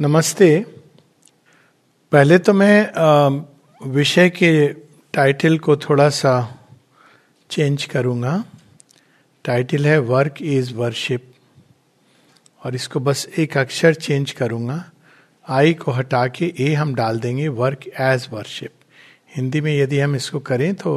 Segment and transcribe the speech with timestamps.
[0.00, 0.46] नमस्ते।
[2.12, 4.68] पहले तो मैं विषय के
[5.14, 6.32] टाइटल को थोड़ा सा
[7.50, 8.32] चेंज करूँगा।
[9.44, 11.24] टाइटल है वर्क इज़ वर्शिप
[12.62, 14.84] और इसको बस एक अक्षर चेंज करूँगा।
[15.46, 18.72] आई को हटा के ए हम डाल देंगे वर्क एज वर्शिप
[19.36, 20.94] हिंदी में यदि हम इसको करें तो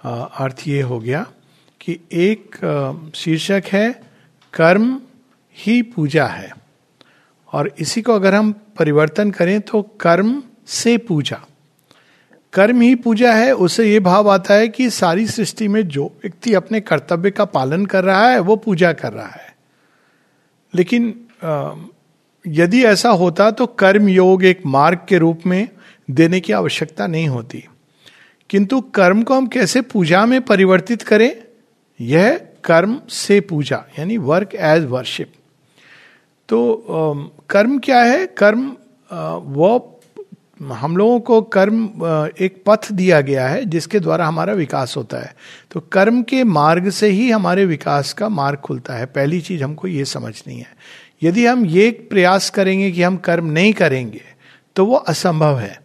[0.00, 1.24] अर्थ ये हो गया
[1.80, 3.90] कि एक शीर्षक है,
[4.54, 5.00] कर्म
[5.56, 6.65] ही पूजा है।
[7.56, 11.40] और इसी को अगर हम परिवर्तन करें तो कर्म से पूजा।
[12.52, 16.54] कर्म ही पूजा है, उससे ये भाव आता है कि सारी सृष्टि में जो व्यक्ति
[16.54, 19.54] अपने कर्तव्य का पालन कर रहा है, वो पूजा कर रहा है।
[20.74, 21.14] लेकिन
[22.44, 25.68] यदि ऐसा होता तो कर्म योग एक मार्ग के रूप में
[26.10, 27.64] देने की आवश्यकता नहीं होती।
[28.50, 31.30] किंतु कर्म को हम कैसे पूजा में परिवर्तित करें?
[32.00, 35.32] यह कर्म से पूजा, यानी वर्क एज वर्शिप
[36.48, 38.26] तो कर्म क्या है?
[38.38, 38.66] कर्म
[39.54, 39.92] वो
[40.72, 41.84] हम लोगों को कर्म
[42.40, 45.34] एक पथ दिया गया है जिसके द्वारा हमारा विकास होता है।
[45.70, 49.88] तो कर्म के मार्ग से ही हमारे विकास का मार्ग खुलता है। पहली चीज़ हमको
[49.88, 50.74] ये समझनी है।
[51.22, 54.22] यदि हम ये प्रयास करेंगे कि हम कर्म नहीं करेंगे
[54.76, 55.80] तो वो असंभव है।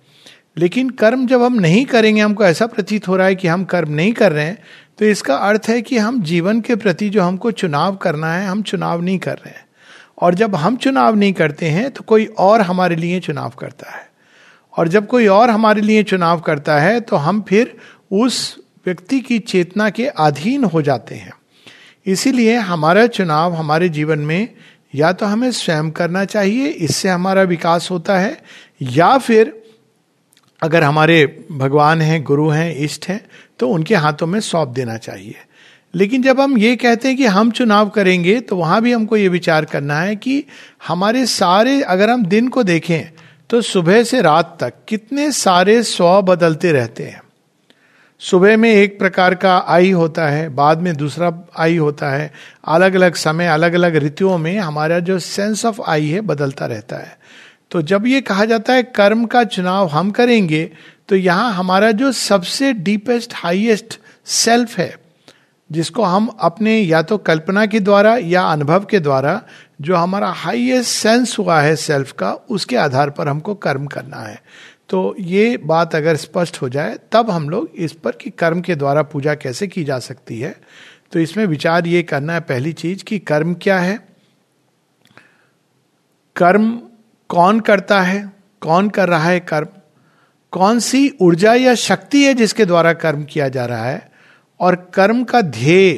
[0.57, 3.91] लेकिन कर्म जब हम नहीं करेंगे, हमको ऐसा प्रतीत हो रहा है कि हम कर्म
[3.91, 4.57] नहीं कर रहे हैं
[4.99, 8.61] तो इसका अर्थ है कि हम जीवन के प्रति जो हमको चुनाव करना है, हम
[8.63, 9.65] चुनाव नहीं कर रहे हैं।
[10.21, 14.09] और जब हम चुनाव नहीं करते हैं तो कोई और हमारे लिए चुनाव करता है।
[14.73, 17.75] और जब कोई और हमारे लिए चुनाव करता है तो हम फिर
[18.13, 21.33] उस व्यक्ति की चेतना के अधीन हो जाते हैं।
[22.05, 24.47] इसीलिए हमारा चुनाव हमारे जीवन में
[24.93, 28.37] या तो हमें स्वयं करना चाहिए, इससे हमारा विकास होता है,
[28.81, 29.53] या फिर
[30.61, 33.21] अगर हमारे भगवान हैं, गुरु हैं, इष्ट हैं
[33.59, 35.35] तो उनके हाथों में सौंप देना चाहिए।
[35.93, 39.27] लेकिन जब हम ये कहते हैं कि हम चुनाव करेंगे तो वहाँ भी हमको ये
[39.27, 40.43] विचार करना है कि
[40.87, 43.11] हमारे सारे, अगर हम दिन को देखें
[43.49, 47.21] तो सुबह से रात तक कितने सारे स्व बदलते रहते हैं।
[48.21, 52.31] सुबह में एक प्रकार का आई होता है, बाद में दूसरा आई होता है।
[52.67, 56.97] अलग अलग समय अलग अलग ऋतुओं में हमारा जो सेंस ऑफ़ आई है, बदलता रहता
[56.97, 57.17] है।
[57.71, 60.69] तो जब ये कहा जाता है कर्म का चुनाव हम करेंगे
[61.09, 64.95] तो यहाँ हमारा जो सबसे डीपेस्ट हाईएस्ट सेल्फ है
[65.71, 69.41] जिसको हम अपने या तो कल्पना के द्वारा या अनुभव के द्वारा
[69.81, 74.43] जो हमारा हाईएस्ट सेंस हुआ है सेल्फ का, उसके आधार पर हमको कर्म करना है।
[74.89, 78.75] तो ये बात अगर स्पष्ट हो जाए, तब हम लोग इस पर कि कर्म के
[78.75, 80.55] द्वारा पूजा कैसे की जा सकती है।
[81.11, 83.99] तो इसमें विचार ये करना है पहली चीज़ कि कर्म क्या है?
[86.35, 86.81] कर्म
[87.29, 88.31] कौन करता है?
[88.61, 89.67] कौन कर रहा है कर्म?
[90.51, 94.10] कौन सी ऊर्जा या शक्ति है जिसके द्वारा कर्म किया जा रहा है?
[94.61, 95.93] और कर्म का ध्येय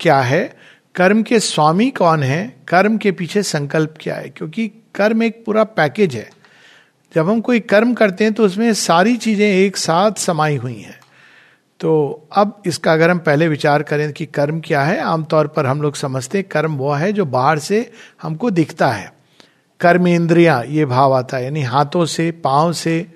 [0.00, 0.56] क्या है?
[0.94, 2.56] कर्म के स्वामी कौन है?
[2.68, 4.28] कर्म के पीछे संकल्प क्या है?
[4.28, 6.28] क्योंकि कर्म एक पूरा पैकेज है।
[7.14, 10.98] जब हम कोई कर्म करते हैं तो उसमें सारी चीज़ें एक साथ समाई हुई हैं।
[11.80, 15.82] तो अब इसका अगर हम पहले विचार करें कि कर्म क्या है, आमतौर पर हम
[15.82, 17.90] लोग समझते हैं कर्म वो है जो बाहर से
[18.22, 19.12] हमको दिखता है।
[19.80, 23.06] कर्म इंद्रिया ये भाव आता है। यानी हाथों से, पाँव से,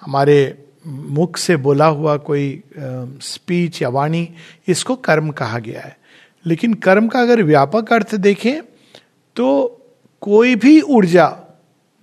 [0.00, 4.28] हमारे मुख से बोला हुआ कोई स्पीच या वाणी,
[4.68, 5.96] इसको कर्म कहा गया है।
[6.44, 8.60] लेकिन कर्म का अगर व्यापक अर्थ देखें
[9.36, 9.46] तो
[10.22, 11.34] कोई भी ऊर्जा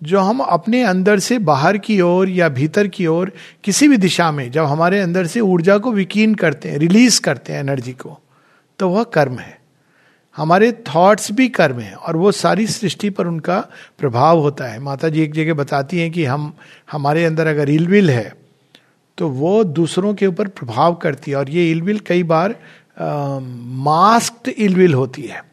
[0.01, 3.31] जो हम अपने अंदर से बाहर की ओर या भीतर की ओर,
[3.63, 7.53] किसी भी दिशा में, जब हमारे अंदर से ऊर्जा को विकीन करते हैं रिलीज़ करते
[7.53, 8.17] हैं एनर्जी को
[8.79, 9.57] तो वह कर्म है।
[10.35, 13.59] हमारे थॉट्स भी कर्म है, और वो सारी सृष्टि पर उनका
[13.99, 16.53] प्रभाव होता है। माता जी एक जगह बताती हैं कि हम,
[16.91, 18.33] हमारे अंदर अगर इलविल है
[19.17, 22.55] तो वो दूसरों के ऊपर प्रभाव करती है। और ये इलविल कई बार
[22.99, 25.43] मास्क्ड इलविल होती है।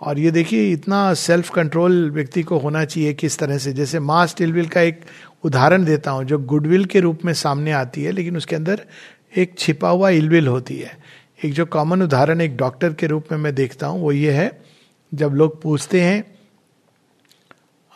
[0.00, 4.42] और ये देखिए, इतना सेल्फ कंट्रोल व्यक्ति को होना चाहिए किस तरह से। जैसे मास्क
[4.42, 5.00] इलविल का एक
[5.44, 8.84] उदाहरण देता हूँ, जो गुडविल के रूप में सामने आती है, लेकिन उसके अंदर
[9.36, 10.98] एक छिपा हुआ इलविल होती है।
[11.44, 14.60] एक जो कॉमन उदाहरण एक डॉक्टर के रूप में मैं देखता हूँ, वो ये है,
[15.14, 16.24] जब लोग पूछते हैं,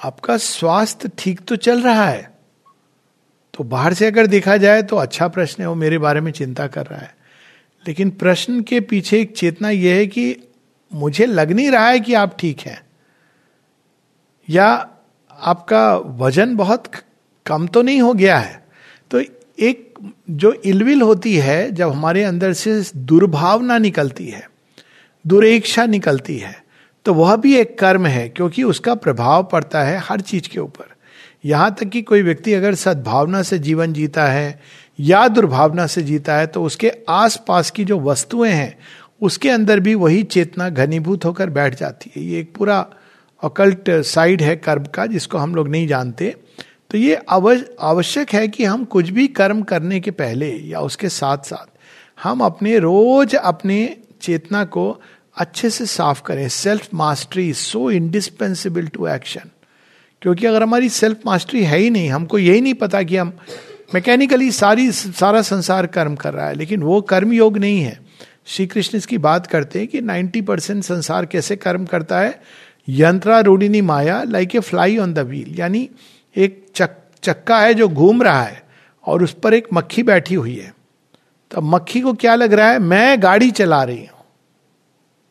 [0.04, 2.30] आपका स्वास्थ्य ठीक तो चल रहा है?
[3.60, 6.66] तो बाहर से अगर देखा जाए तो अच्छा प्रश्न है, वो मेरे बारे में चिंता
[6.66, 7.15] कर रहा है।
[7.86, 10.36] लेकिन प्रश्न के पीछे एक चेतना यह है कि
[10.92, 12.80] मुझे लग नहीं रहा है कि आप ठीक हैं।
[14.48, 14.66] या
[15.33, 16.91] आपका वज़न बहुत
[17.47, 18.65] कम तो नहीं हो गया है?
[19.10, 19.21] तो
[19.59, 19.98] एक
[20.30, 24.48] जो इलविल होती है, जब हमारे अंदर से दुर्भावना निकलती है,
[25.24, 26.54] दुरेक्षा निकलती है
[27.06, 30.95] तो वह भी एक कर्म है, क्योंकि उसका प्रभाव पड़ता है हर चीज़ के ऊपर।
[31.45, 34.60] यहाँ तक कि कोई व्यक्ति अगर सद्भावना से जीवन जीता है
[34.98, 38.77] या दुर्भावना से जीता है तो उसके आसपास की जो वस्तुएँ हैं,
[39.21, 42.78] उसके अंदर भी वही चेतना घनीभूत होकर बैठ जाती है। ये एक पूरा
[43.42, 46.34] अकल्ट साइड है कर्म का, जिसको हम लोग नहीं जानते।
[46.91, 47.15] तो ये
[47.81, 51.78] आवश्यक है कि हम कुछ भी कर्म करने के पहले या उसके साथ साथ
[52.22, 54.91] हम अपने रोज अपने चेतना को
[55.37, 59.51] अच्छे से साफ़ करें। Self mastery so indispensable to action
[60.22, 63.32] क्योंकि अगर हमारी सेल्फ मास्टरी है ही नहीं हमको यही नहीं पता कि हम
[63.94, 68.00] मैकेनिकली सारी सारा संसार कर्म कर रहा है लेकिन वो कर्म योग नहीं है।
[68.46, 72.42] श्री कृष्ण इसकी बात करते हैं कि 90 परसेंट संसार कैसे कर्म करता है?
[72.88, 75.88] यंत्रा यंत्रारूढ़िनी माया like a fly on the wheel यानी
[76.36, 76.90] एक चक,
[77.22, 78.62] चक्का है जो घूम रहा है
[79.06, 80.74] और उस पर एक मक्खी बैठी हुई है।
[81.50, 82.78] तो मक्खी को क्या लग रहा है?
[82.78, 84.24] मैं गाड़ी चला रही हूँ।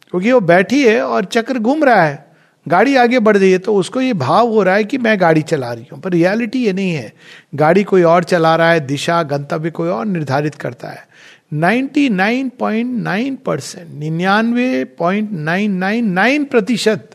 [0.09, 2.28] क्योंकि वो बैठी है और चक्र घूम रहा है।
[2.69, 5.41] गाड़ी आगे बढ़ रही है तो उसको ये भाव हो रहा है कि मैं गाड़ी
[5.41, 7.13] चला रही हूँ। पर रियलिटी ये नहीं है।
[7.55, 11.07] गाड़ी कोई और चला रहा है, दिशा, गंतव्य कोई और निर्धारित करता है।
[11.53, 17.09] 99.9 परसेंट, निन्यानवे पॉइंट नाइन नाइन नाइन प्रतिशत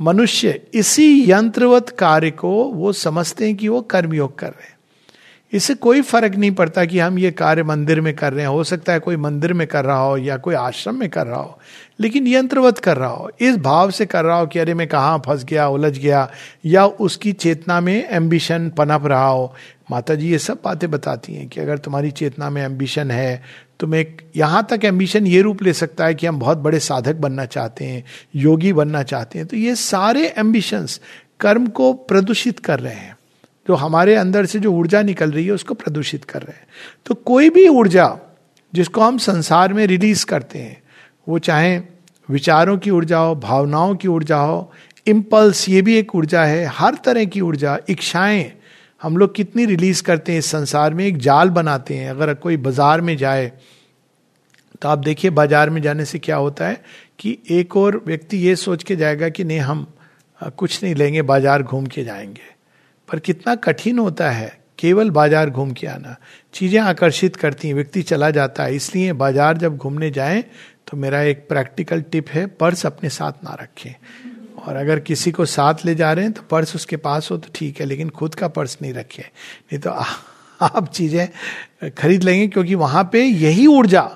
[0.00, 4.73] मनुष्य इसी यंत्रवत कार्य को, वो समझते हैं कि वो कर्मयोग कर रहे हैं।
[5.54, 8.64] इससे कोई फ़र्क नहीं पड़ता कि हम ये कार्य मंदिर में कर रहे हैं। हो
[8.64, 11.58] सकता है कोई मंदिर में कर रहा हो या कोई आश्रम में कर रहा हो,
[12.00, 15.18] लेकिन यंत्रवत कर रहा हो। इस भाव से कर रहा हो कि अरे मैं कहाँ
[15.26, 16.28] फंस गया, उलझ गया,
[16.66, 19.54] या उसकी चेतना में एम्बिशन पनप रहा हो।
[19.90, 23.42] माता जी ये सब बातें बताती हैं कि अगर तुम्हारी चेतना में एम्बिशन है
[23.80, 27.16] तुम एक यहाँ तक एम्बिशन ये रूप ले सकता है कि हम बहुत बड़े साधक
[27.16, 28.04] बनना चाहते हैं,
[28.36, 31.00] योगी बनना चाहते हैं। तो ये सारे एम्बिशंस
[31.40, 33.16] कर्म को प्रदूषित कर रहे हैं।
[33.66, 36.66] जो हमारे अंदर से जो ऊर्जा निकल रही है, उसको प्रदूषित कर रहे हैं।
[37.06, 38.16] तो कोई भी ऊर्जा
[38.72, 40.82] जिसको हम संसार में रिलीज़ करते हैं,
[41.26, 41.76] वो चाहे
[42.28, 44.72] विचारों की ऊर्जा हो, भावनाओं की ऊर्जा हो,
[45.06, 48.52] इम्पल्स, ये भी एक ऊर्जा है, हर तरह की ऊर्जा, इच्छाएँ
[49.00, 52.56] हम लोग कितनी रिलीज़ करते हैं, इस संसार में एक जाल बनाते हैं। अगर कोई
[52.58, 53.52] बाज़ार में जाए
[54.82, 56.80] तो आप देखिए बाज़ार में जाने से क्या होता है
[57.18, 59.86] कि एक और व्यक्ति ये सोच के जाएगा कि नहीं, हम,
[60.40, 62.53] कुछ नहीं लेंगे, बाज़ार घूम के जाएँगे।
[63.08, 66.16] पर कितना कठिन होता है केवल बाज़ार घूम के आना।
[66.54, 70.44] चीज़ें आकर्षित करती हैं व्यक्ति चला जाता है इसलिए बाज़ार जब घूमने जाए
[70.88, 73.92] तो मेरा एक प्रैक्टिकल टिप है पर्स अपने साथ ना रखें।
[74.58, 77.48] और अगर किसी को साथ ले जा रहे हैं तो पर्स उसके पास हो तो
[77.54, 80.04] ठीक है लेकिन खुद का पर्स नहीं रखे। नहीं तो आ,
[80.60, 84.10] आप चीज़ें खरीद लेंगे क्योंकि वहाँ पे यही ऊर्जा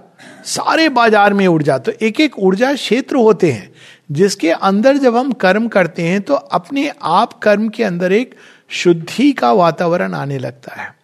[0.46, 3.70] सारे बाज़ार में ऊर्जा। तो एक एक ऊर्जा क्षेत्र होते हैं
[4.12, 8.34] जिसके अंदर जब हम कर्म करते हैं तो अपने आप कर्म के अंदर एक
[8.70, 10.96] शुद्धि का वातावरण आने लगता है।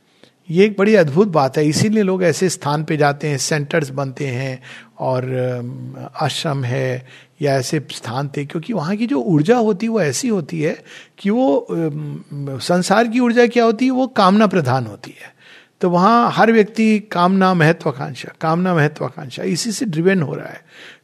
[0.50, 4.26] ये एक बड़ी अद्भुत बात है। इसीलिए लोग ऐसे स्थान पे जाते हैं सेंटर्स बनते
[4.26, 4.58] हैं
[4.99, 7.06] और आश्रम है
[7.43, 10.76] या ऐसे स्थान थे, क्योंकि वहाँ की जो ऊर्जा होती है, वो ऐसी होती है
[11.19, 13.90] कि वो संसार की ऊर्जा क्या होती है?
[13.90, 15.32] वो कामना प्रधान होती है।
[15.81, 20.61] तो वहाँ हर व्यक्ति कामना महत्वाकांक्षा कामना महत्वाकांक्षा, इसी से ड्रिवेन हो रहा है।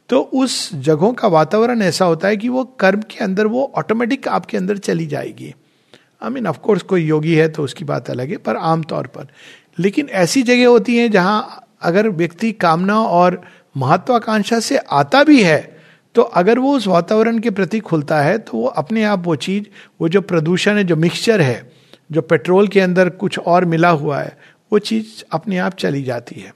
[0.09, 4.27] तो उस जगहों का वातावरण ऐसा होता है कि वो कर्म के अंदर, वो ऑटोमेटिक
[4.27, 5.53] आपके अंदर चली जाएगी।
[6.21, 9.27] आई मीन ऑफकोर्स कोई योगी है तो उसकी बात अलग है, पर आमतौर पर।
[9.79, 13.41] लेकिन ऐसी जगह होती हैं जहाँ अगर व्यक्ति कामना और
[13.77, 15.79] महत्वाकांक्षा से आता भी है
[16.15, 19.65] तो अगर वो उस वातावरण के प्रति खुलता है तो वो अपने आप वो चीज़,
[20.01, 21.71] वो जो प्रदूषण है, जो मिक्सचर है,
[22.11, 24.37] जो पेट्रोल के अंदर कुछ और मिला हुआ है,
[24.71, 26.53] वो चीज़ अपने आप चली जाती है।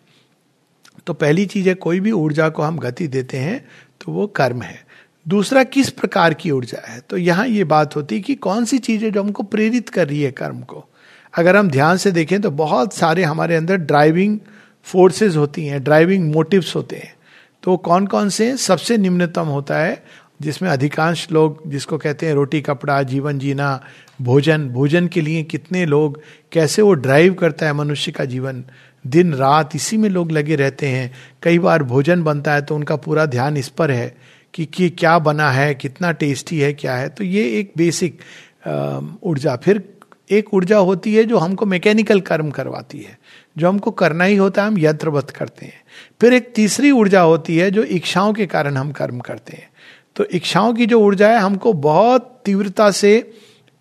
[1.08, 3.66] तो पहली चीज़ है, कोई भी ऊर्जा को हम गति देते हैं
[4.02, 4.85] तो वो कर्म है।
[5.28, 7.00] दूसरा किस प्रकार की ऊर्जा है?
[7.10, 10.22] तो यहाँ ये बात होती है कि कौन सी चीज़ें जो हमको प्रेरित कर रही
[10.22, 10.86] है कर्म को?
[11.34, 14.40] अगर हम ध्यान से देखें तो बहुत सारे हमारे अंदर ड्राइविंग
[14.84, 17.14] फोर्सेस होती हैं ड्राइविंग मोटिव्स होते हैं।
[17.64, 18.58] तो कौन कौन से?
[18.58, 20.04] सबसे निम्नतम होता है,
[20.42, 23.84] जिसमें अधिकांश लोग जिसको कहते हैं रोटी, कपड़ा, जीवन जीना,
[24.22, 26.22] भोजन भोजन के लिए कितने लोग,
[26.52, 28.64] कैसे वो ड्राइव करता है मनुष्य का जीवन?
[29.08, 31.12] दिन, रात, इसी में लोग लगे रहते हैं।
[31.44, 34.16] कई बार भोजन बनता है तो उनका पूरा ध्यान इस पर है।
[34.56, 38.20] कि, कि क्या बना है कितना टेस्टी है क्या है। तो ये एक बेसिक
[39.24, 39.84] ऊर्जा। फिर
[40.32, 43.18] एक ऊर्जा होती है जो हमको मैकेनिकल कर्म करवाती है।
[43.58, 45.82] जो हमको करना ही होता है हम यंत्रवत करते हैं।
[46.22, 49.70] फिर एक तीसरी ऊर्जा होती है जो इच्छाओं के कारण हम कर्म करते हैं।
[50.16, 53.20] तो इच्छाओं की जो ऊर्जा है हमको बहुत तीव्रता से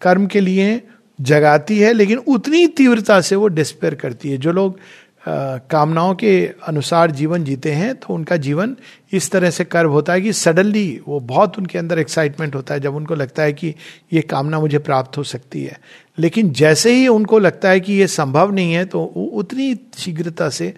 [0.01, 0.81] कर्म के लिए
[1.19, 4.79] जगाती है लेकिन उतनी तीव्रता से वो डिस्पेयर करती है। जो लोग
[5.27, 6.35] कामनाओं के
[6.67, 8.77] अनुसार जीवन जीते हैं तो उनका जीवन
[9.13, 12.81] इस तरह से कर्व होता है कि सडनली वो बहुत उनके अंदर एक्साइटमेंट होता है,
[12.81, 13.75] जब उनको लगता है कि
[14.13, 15.79] ये कामना मुझे प्राप्त हो सकती है।
[16.19, 20.49] लेकिन जैसे ही उनको लगता है कि ये संभव नहीं है तो वो उतनी शीघ्रता
[20.49, 20.73] से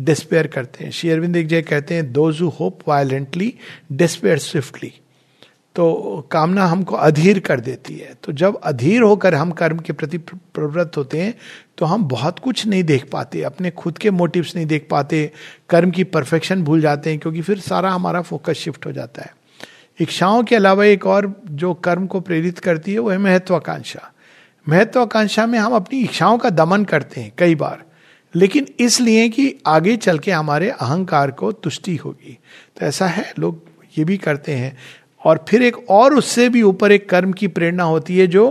[0.00, 3.54] डिस्पेयर करते हैं। श्री अरविंद एक जगह कहते हैं those who hope violently
[3.92, 4.92] despair swiftly
[5.74, 10.18] तो कामना हमको अधीर कर देती है। तो जब अधीर होकर हम कर्म के प्रति
[10.18, 11.34] प्रवृत्त होते हैं
[11.78, 15.30] तो हम बहुत कुछ नहीं देख पाते, अपने खुद के मोटिव्स नहीं देख पाते,
[15.70, 19.34] कर्म की परफेक्शन भूल जाते हैं, क्योंकि फिर सारा हमारा फोकस शिफ्ट हो जाता है।
[20.00, 24.10] इच्छाओं के अलावा एक और जो कर्म को प्रेरित करती है, वो है महत्वाकांक्षा।
[24.66, 27.82] महत्वाकांक्षा में हम अपनी इच्छाओं का दमन करते हैं, कई बार।
[28.34, 32.38] लेकिन इसलिए कि आगे चल के हमारे अहंकार को तुष्टि होगी।
[32.76, 33.62] तो ऐसा है, लोग
[33.98, 34.76] ये भी करते हैं
[35.24, 38.46] और फिर एक और उससे भी ऊपर एक कर्म की प्रेरणा होती है जो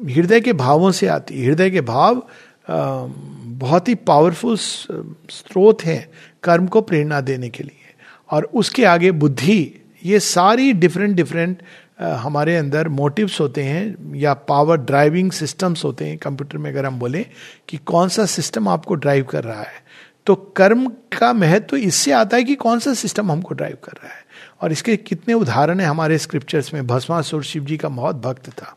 [0.00, 2.22] हृदय के भावों से आती है। हृदय के भाव
[2.70, 6.08] बहुत ही पावरफुल स्रोत हैं
[6.42, 7.94] कर्म को प्रेरणा देने के लिए।
[8.30, 11.62] और उसके आगे बुद्धि, ये सारी डिफरेंट डिफरेंट
[12.00, 16.98] हमारे अंदर मोटिव्स होते हैं या पावर ड्राइविंग सिस्टम्स होते हैं। कंप्यूटर में अगर हम
[16.98, 17.24] बोलें
[17.68, 19.82] कि कौन सा सिस्टम आपको ड्राइव कर रहा है।
[20.26, 20.86] तो कर्म
[21.18, 24.19] का महत्व तो इससे आता है कि कौन सा सिस्टम हमको ड्राइव कर रहा है।
[24.60, 28.76] और इसके कितने उदाहरण है हमारे स्क्रिप्चर्स में। भस्मासुर शिव जी का बहुत भक्त था।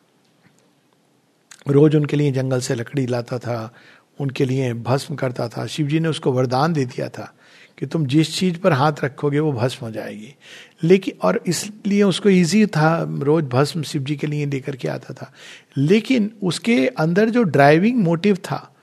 [1.68, 3.74] रोज उनके लिए जंगल से लकड़ी लाता था,
[4.20, 7.34] उनके लिए भस्म करता था। शिव जी ने उसको वरदान दे दिया था
[7.80, 10.36] कि तुम जिस चीज़ पर हाथ रखोगे वो भस्म हो जाएगी।
[10.84, 15.14] लेकिन, और इसलिए उसको इजी था रोज भस्म शिव जी के लिए लेकर के आता
[15.14, 15.34] था।
[15.78, 18.76] लेकिन उसके अंदर जो ड्राइविंग मोटिव था,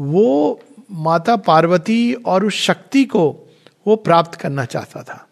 [0.00, 0.60] वो
[0.92, 3.48] माता पार्वती और उस शक्ति को
[3.86, 5.27] वो प्राप्त करना चाहता था।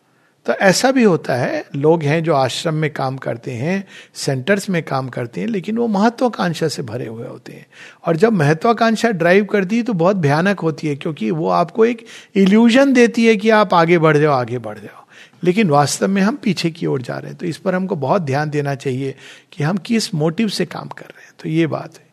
[0.46, 3.84] तो ऐसा भी होता है, लोग हैं जो आश्रम में काम करते हैं
[4.14, 7.66] सेंटर्स में काम करते हैं, लेकिन वो महत्वाकांक्षा से भरे हुए होते हैं।
[8.06, 12.06] और जब महत्वाकांक्षा ड्राइव करती है तो बहुत भयानक होती है, क्योंकि वो आपको एक
[12.34, 15.04] इल्यूजन देती है कि आप आगे बढ़ जाओ, आगे बढ़ जाओ।
[15.44, 18.22] लेकिन वास्तव में हम पीछे की ओर जा रहे हैं तो इस पर हमको बहुत
[18.22, 19.14] ध्यान देना चाहिए
[19.52, 22.06] कि हम किस मोटिव से काम कर रहे हैं। तो ये बात है।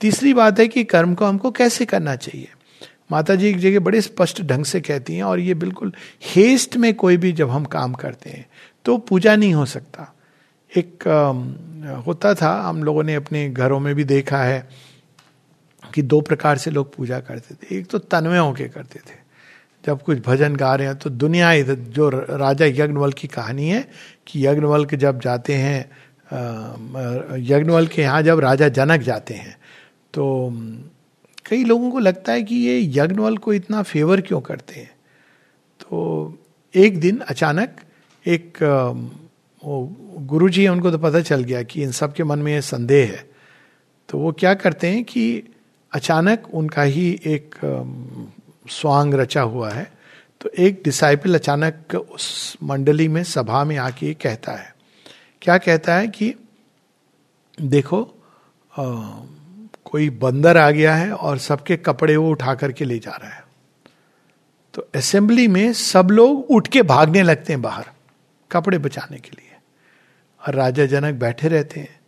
[0.00, 2.48] तीसरी बात है कि कर्म को हमको कैसे करना चाहिए?
[3.10, 5.92] माता जी एक जगह बड़े स्पष्ट ढंग से कहती हैं और ये बिल्कुल
[6.24, 8.46] हेस्ट में कोई भी जब हम काम करते हैं
[8.84, 10.12] तो पूजा नहीं हो सकता।
[10.72, 11.02] एक
[12.06, 14.68] होता था, हम लोगों ने अपने घरों में भी देखा है
[15.94, 19.20] कि दो प्रकार से लोग पूजा करते थे। एक तो तन्वय होके करते थे।
[19.84, 23.88] जब कुछ भजन गा रहे हैं तो दुनिया इधर, जो राजा यज्ञवल की कहानी है
[24.26, 25.80] कि यज्ञवल के जब जाते हैं
[27.40, 29.56] यज्ञवल के यहाँ जब राजा जनक जाते हैं
[30.14, 30.48] तो
[31.52, 34.90] कई लोगों को लगता है कि ये यज्ञवल को इतना फेवर क्यों करते हैं?
[35.80, 36.38] तो
[36.74, 37.80] एक दिन अचानक
[38.26, 38.58] एक
[40.26, 43.28] गुरु जी उनको तो पता चल गया कि इन सब के मन में संदेह है।
[44.08, 45.42] तो वो क्या करते हैं कि
[45.92, 47.54] अचानक उनका ही एक
[48.70, 49.92] स्वांग रचा हुआ है।
[50.40, 54.74] तो एक डिसाइपल अचानक उस मंडली में सभा में आके कहता है।
[55.42, 56.34] क्या कहता है कि
[57.60, 58.02] देखो
[58.78, 58.84] आ,
[59.92, 63.44] कोई बंदर आ गया है और सबके कपड़े वो उठा करके ले जा रहा है।
[64.74, 67.86] तो असेंबली में सब लोग उठ के भागने लगते हैं बाहर,
[68.50, 69.50] कपड़े बचाने के लिए।
[70.42, 72.00] और राजा जनक बैठे रहते हैं।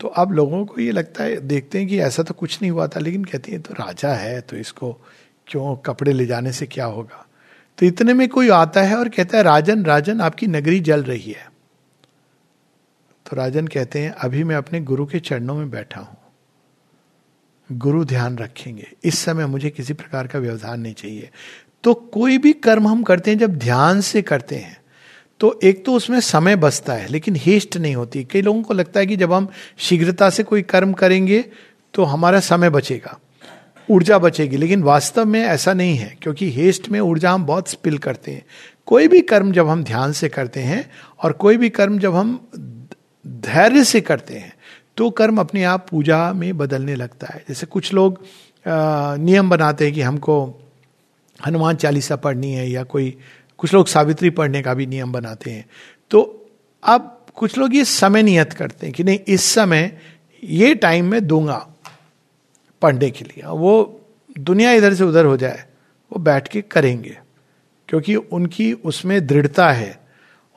[0.00, 2.86] तो अब लोगों को ये लगता है, देखते हैं कि ऐसा तो कुछ नहीं हुआ
[2.86, 4.92] था, लेकिन कहती है तो राजा है तो इसको
[5.46, 7.26] क्यों कपड़े ले जाने से क्या होगा?
[7.78, 11.32] तो इतने में कोई आता है और कहता है, राजन राजन, आपकी नगरी जल रही
[11.32, 11.48] है।
[13.26, 16.16] तो राजन कहते हैं, अभी मैं अपने गुरु के चरणों में बैठा हूँ।
[17.70, 21.30] गुरु ध्यान रखेंगे। इस समय मुझे किसी प्रकार का व्यवधान नहीं चाहिए।
[21.84, 24.76] तो कोई भी कर्म हम करते हैं, जब ध्यान से करते हैं
[25.40, 29.00] तो एक तो उसमें समय बचता है, लेकिन हेस्ट नहीं होती। कई लोगों को लगता
[29.00, 31.44] है कि जब हम शीघ्रता से कोई कर्म करेंगे
[31.94, 33.18] तो हमारा समय बचेगा,
[33.88, 37.98] ऊर्जा बचेगी। लेकिन वास्तव में ऐसा नहीं है, क्योंकि हेस्ट में ऊर्जा हम बहुत स्पिल
[37.98, 38.44] करते हैं।
[38.86, 40.90] कोई भी कर्म जब हम ध्यान से करते हैं,
[41.20, 42.38] और कोई भी कर्म जब हम
[43.24, 44.52] धैर्य से करते हैं
[44.96, 48.18] तो कर्म अपने आप पूजा में बदलने लगता है। जैसे कुछ लोग
[48.66, 50.44] नियम बनाते हैं कि हमको
[51.38, 53.16] हनुमान चालीसा पढ़नी है या कोई,
[53.58, 55.64] कुछ लोग सावित्री पढ़ने का भी नियम बनाते हैं।
[56.10, 56.22] तो
[56.82, 59.98] अब कुछ लोग ये समय नियत करते हैं कि नहीं, इस समय
[60.42, 61.66] ये टाइम में दूँगा
[62.82, 64.00] पढ़ने के लिए। वो
[64.38, 65.64] दुनिया इधर से उधर हो जाए,
[66.12, 67.18] वो बैठ के करेंगे,
[67.88, 70.03] क्योंकि उनकी उसमें दृढ़ता है।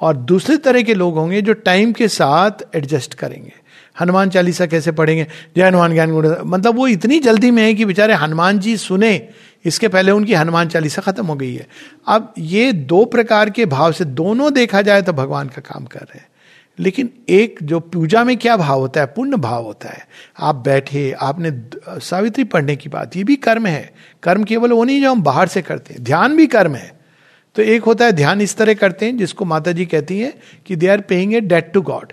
[0.02, 3.54] और दूसरे तरह के लोग होंगे जो टाइम के साथ एडजस्ट करेंगे।
[4.02, 5.28] हनुमान चालीसा कैसे पढ़ेंगे?
[5.58, 9.28] जय हनुमान ज्ञान गुण। मतलब वो इतनी जल्दी में है कि बेचारे हनुमान जी सुने,
[9.66, 11.68] इसके पहले उनकी हनुमान चालीसा खत्म हो गई है।
[12.08, 16.00] अब ये दो प्रकार के भाव से दोनों देखा जाए तो भगवान का काम कर
[16.00, 16.28] रहे हैं।
[16.80, 19.06] लेकिन एक जो पूजा में क्या भाव होता है?
[19.06, 20.08] पुण्य भाव होता है।
[20.40, 21.62] आप बैठे, आपने
[22.00, 25.48] सावित्री पढ़ने की बात, ये भी कर्म है। कर्म केवल वो नहीं जो हम बाहर
[25.48, 26.97] से करते हैं। ध्यान भी कर्म है।
[27.58, 30.34] तो एक होता है ध्यान इस तरह करते हैं, जिसको माता जी कहती हैं
[30.66, 32.12] कि they are paying a debt to God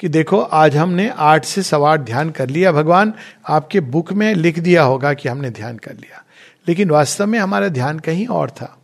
[0.00, 3.12] कि देखो, आज हमने आठ से सवा ध्यान कर लिया भगवान,
[3.48, 6.24] आपके बुक में लिख दिया होगा कि हमने ध्यान कर लिया।
[6.68, 8.76] लेकिन वास्तव में हमारा ध्यान कहीं और था,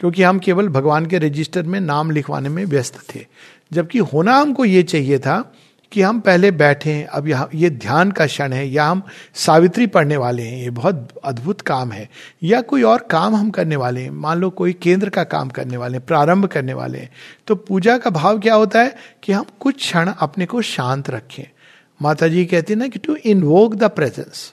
[0.00, 3.24] क्योंकि हम केवल भगवान के रजिस्टर में नाम लिखवाने में व्यस्त थे।
[3.72, 5.40] जबकि होना हमको ये चाहिए था
[5.92, 9.02] कि हम पहले बैठे अब यहाँ, ये ध्यान का क्षण है, या हम
[9.34, 12.08] सावित्री पढ़ने वाले हैं, ये बहुत अद्भुत काम है,
[12.42, 15.76] या कोई और काम हम करने वाले हैं, मान लो कोई केंद्र का काम करने
[15.76, 17.10] वाले हैं, प्रारंभ करने वाले हैं
[17.46, 18.94] तो पूजा का भाव क्या होता है?
[19.22, 21.44] कि हम कुछ क्षण अपने को शांत रखें।
[22.00, 24.52] माता जी कहती है ना कि टू इन्वोक द प्रेजेंस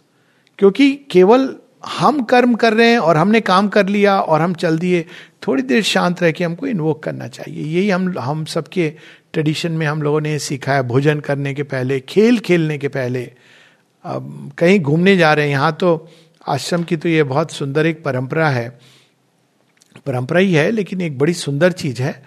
[0.59, 1.55] क्योंकि केवल
[1.97, 5.05] हम कर्म कर रहे हैं और हमने काम कर लिया और हम चल दिए,
[5.47, 8.93] थोड़ी देर शांत रह के हमको इन्वोक करना चाहिए। यही हम हम सबके
[9.35, 13.23] ट्रेडिशन में हम लोगों ने सीखा है भोजन करने के पहले, खेल खेलने के पहले।
[14.05, 16.09] अब कहीं घूमने जा रहे हैं, यहाँ तो
[16.47, 18.67] आश्रम की तो ये बहुत सुंदर एक परंपरा है।
[20.05, 22.23] परंपरा ही है, लेकिन एक बड़ी सुंदर चीज़ है।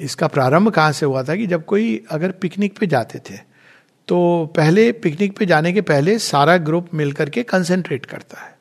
[0.00, 3.36] इसका प्रारंभ कहाँ से हुआ था कि जब कोई अगर पिकनिक पे जाते थे
[4.08, 4.18] तो
[4.56, 8.56] पहले पिकनिक पे जाने के पहले सारा ग्रुप मिल करके कंसेंट्रेट करता है।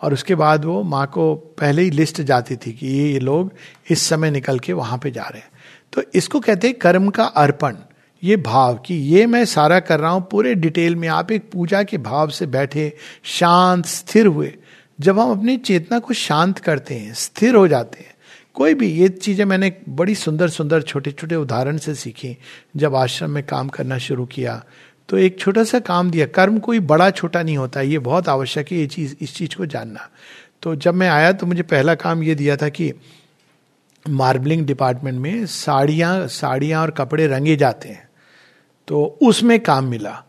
[0.00, 3.52] और उसके बाद वो माँ को पहले ही लिस्ट जाती थी कि ये ये लोग
[3.90, 5.48] इस समय निकल के वहाँ पे जा रहे हैं।
[5.92, 7.76] तो इसको कहते हैं कर्म का अर्पण।
[8.22, 11.82] ये भाव कि ये मैं सारा कर रहा हूँ, पूरे डिटेल में आप एक पूजा
[11.82, 12.92] के भाव से बैठे,
[13.24, 14.52] शांत, स्थिर हुए।
[14.98, 18.14] जब हम अपनी चेतना को शांत करते हैं, स्थिर हो जाते हैं,
[18.56, 22.36] कोई भी ये चीज़ें मैंने बड़ी सुंदर सुंदर छोटे छोटे उदाहरण से सीखी।
[22.76, 24.62] जब आश्रम में काम करना शुरू किया
[25.08, 28.70] तो एक छोटा सा काम दिया। कर्म कोई बड़ा छोटा नहीं होता, ये बहुत आवश्यक
[28.72, 30.08] है ये चीज़, इस चीज़ को जानना।
[30.62, 32.92] तो जब मैं आया तो मुझे पहला काम ये दिया था कि
[34.08, 38.08] मार्बलिंग डिपार्टमेंट में साड़ियाँ साड़ियाँ और कपड़े रंगे जाते हैं।
[38.88, 40.24] तो उसमें काम मिला।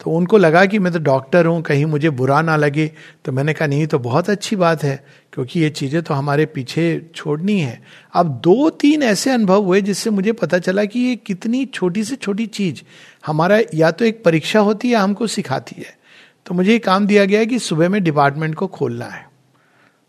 [0.00, 2.92] तो उनको लगा कि मैं तो डॉक्टर हूँ, कहीं मुझे बुरा ना लगे।
[3.24, 7.10] तो मैंने कहा, नहीं तो बहुत अच्छी बात है, क्योंकि ये चीज़ें तो हमारे पीछे
[7.14, 7.82] छोड़नी है।
[8.14, 12.16] अब दो तीन ऐसे अनुभव हुए जिससे मुझे पता चला कि ये कितनी छोटी से
[12.16, 12.82] छोटी चीज़
[13.26, 15.98] हमारा या तो एक परीक्षा होती है हमको सिखाती है।
[16.46, 19.28] तो मुझे ये काम दिया गया है कि सुबह में डिपार्टमेंट को खोलना है।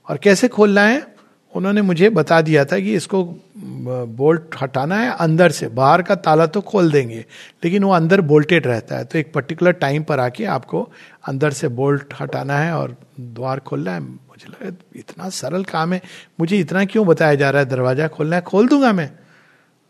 [0.10, 1.17] और कैसे खोलना है?
[1.58, 3.24] उन्होंने मुझे बता दिया था कि इसको
[3.58, 7.26] बोल्ट हटाना है अंदर से, बाहर का ताला तो खोल देंगे,
[7.64, 10.82] लेकिन वो अंदर बोल्टेड रहता है तो एक पर्टिकुलर टाइम पर आके आपको
[11.28, 16.02] अंदर से बोल्ट हटाना है और द्वार खोलना है। मुझे लगा, इतना सरल काम है,
[16.40, 19.12] मुझे इतना क्यों बताया जा रहा है, दरवाज़ा खोलना है, खोल दूँगा मैं।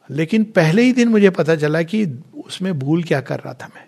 [0.10, 2.06] लेकिन पहले ही दिन मुझे पता चला कि
[2.38, 3.86] उसमें भूल क्या कर रहा था मैं।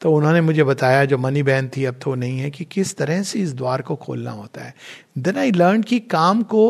[0.00, 3.22] तो उन्होंने मुझे बताया, जो मनी बहन थी, अब तो नहीं है, कि किस तरह
[3.22, 4.74] से इस द्वार को खोलना होता है।
[5.18, 6.64] देन आई लर्न कि काम को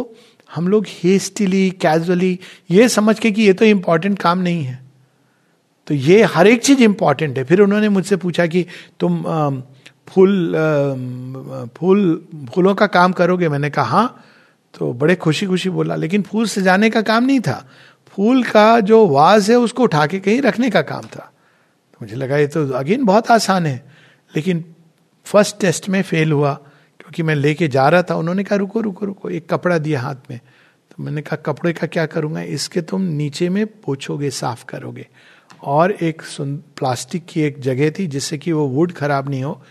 [0.54, 2.38] हम लोग हेस्टिली कैजुअली
[2.70, 4.78] ये समझ के कि ये तो इंपॉर्टेंट काम नहीं है।
[5.86, 8.66] तो ये हर एक चीज़ इंपॉर्टेंट है। फिर उन्होंने मुझसे पूछा कि
[9.00, 9.22] तुम
[10.08, 10.54] फूल
[11.76, 13.48] फूल, फूलों का काम करोगे?
[13.48, 14.24] मैंने कहा हाँ।
[14.78, 17.70] तो बड़े खुशी खुशी बोला, लेकिन फूल सजाने का काम नहीं था।
[18.08, 21.32] फूल का जो वाज है, उसको उठा के कहीं रखने का काम था।
[22.02, 23.84] मुझे लगा, ये तो अगेन बहुत आसान है।
[24.36, 24.64] लेकिन
[25.24, 26.58] फ़र्स्ट टेस्ट में फेल हुआ।
[27.14, 30.14] क्योंकि मैं लेके जा रहा था, उन्होंने कहा, रुको रुको रुको, एक कपड़ा दिया हाथ
[30.30, 30.40] में।
[30.90, 32.42] तो मैंने कहा, कपड़े का क्या करूँगा?
[32.42, 35.08] इसके तुम नीचे में पोछोगे, साफ़ करोगे।
[35.62, 39.62] और एक सुन, प्लास्टिक की एक जगह थी, जिससे कि वो वुड खराब नहीं हो।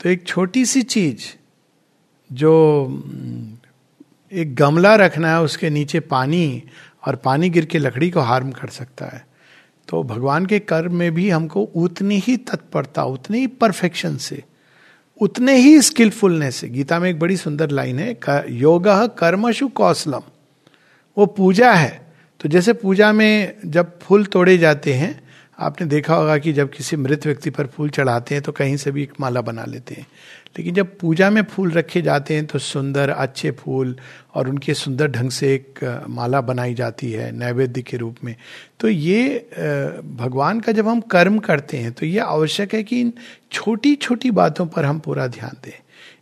[0.00, 1.20] तो एक छोटी सी चीज़,
[2.32, 2.86] जो,
[4.32, 6.62] एक गमला रखना है, उसके नीचे पानी,
[7.06, 9.26] और पानी गिर के लकड़ी को हार्म कर सकता है।
[9.88, 14.44] तो भगवान के कर्म में भी हमको उतनी ही तत्परता, उतनी ही परफेक्शन से
[15.20, 18.16] उतने ही स्किलफुलनेस है गीता में एक बड़ी सुंदर लाइन है
[18.50, 18.86] योग
[19.18, 20.22] कर्मशु कौशलम
[21.16, 22.00] वो पूजा है।
[22.40, 25.20] तो जैसे पूजा में जब फूल तोड़े जाते हैं,
[25.58, 28.90] आपने देखा होगा कि जब किसी मृत व्यक्ति पर फूल चढ़ाते हैं तो कहीं से
[28.90, 30.06] भी एक माला बना लेते हैं।
[30.56, 33.94] लेकिन जब पूजा में फूल रखे जाते हैं तो सुंदर, अच्छे फूल
[34.34, 38.34] और उनके सुंदर ढंग से एक माला बनाई जाती है नैवेद्य के रूप में।
[38.80, 39.38] तो ये
[40.16, 43.12] भगवान का जब हम कर्म करते हैं तो ये आवश्यक है कि इन
[43.52, 45.72] छोटी छोटी बातों पर हम पूरा ध्यान दें।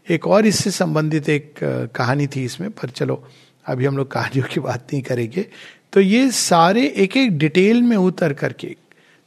[0.08, 1.54] एक और इससे संबंधित एक
[1.96, 3.22] कहानी थी इसमें, पर चलो,
[3.66, 5.46] अभी हम लोग कहानियों की बात नहीं करेंगे।
[5.92, 8.74] तो ये सारे एक एक डिटेल में उतर करके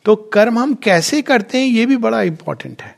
[0.05, 2.95] तो कर्म हम कैसे करते हैं ये भी बड़ा इंपॉर्टेंट है।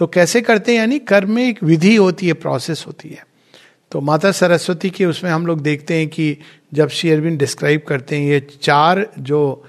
[0.00, 0.78] तो कैसे करते हैं?
[0.78, 3.26] यानी कर्म में एक विधि होती है प्रोसेस होती है।
[3.92, 6.36] तो माता सरस्वती के उसमें हम लोग देखते हैं कि
[6.74, 9.64] जब श्री अरविंद डिस्क्राइब करते हैं, ये चार जो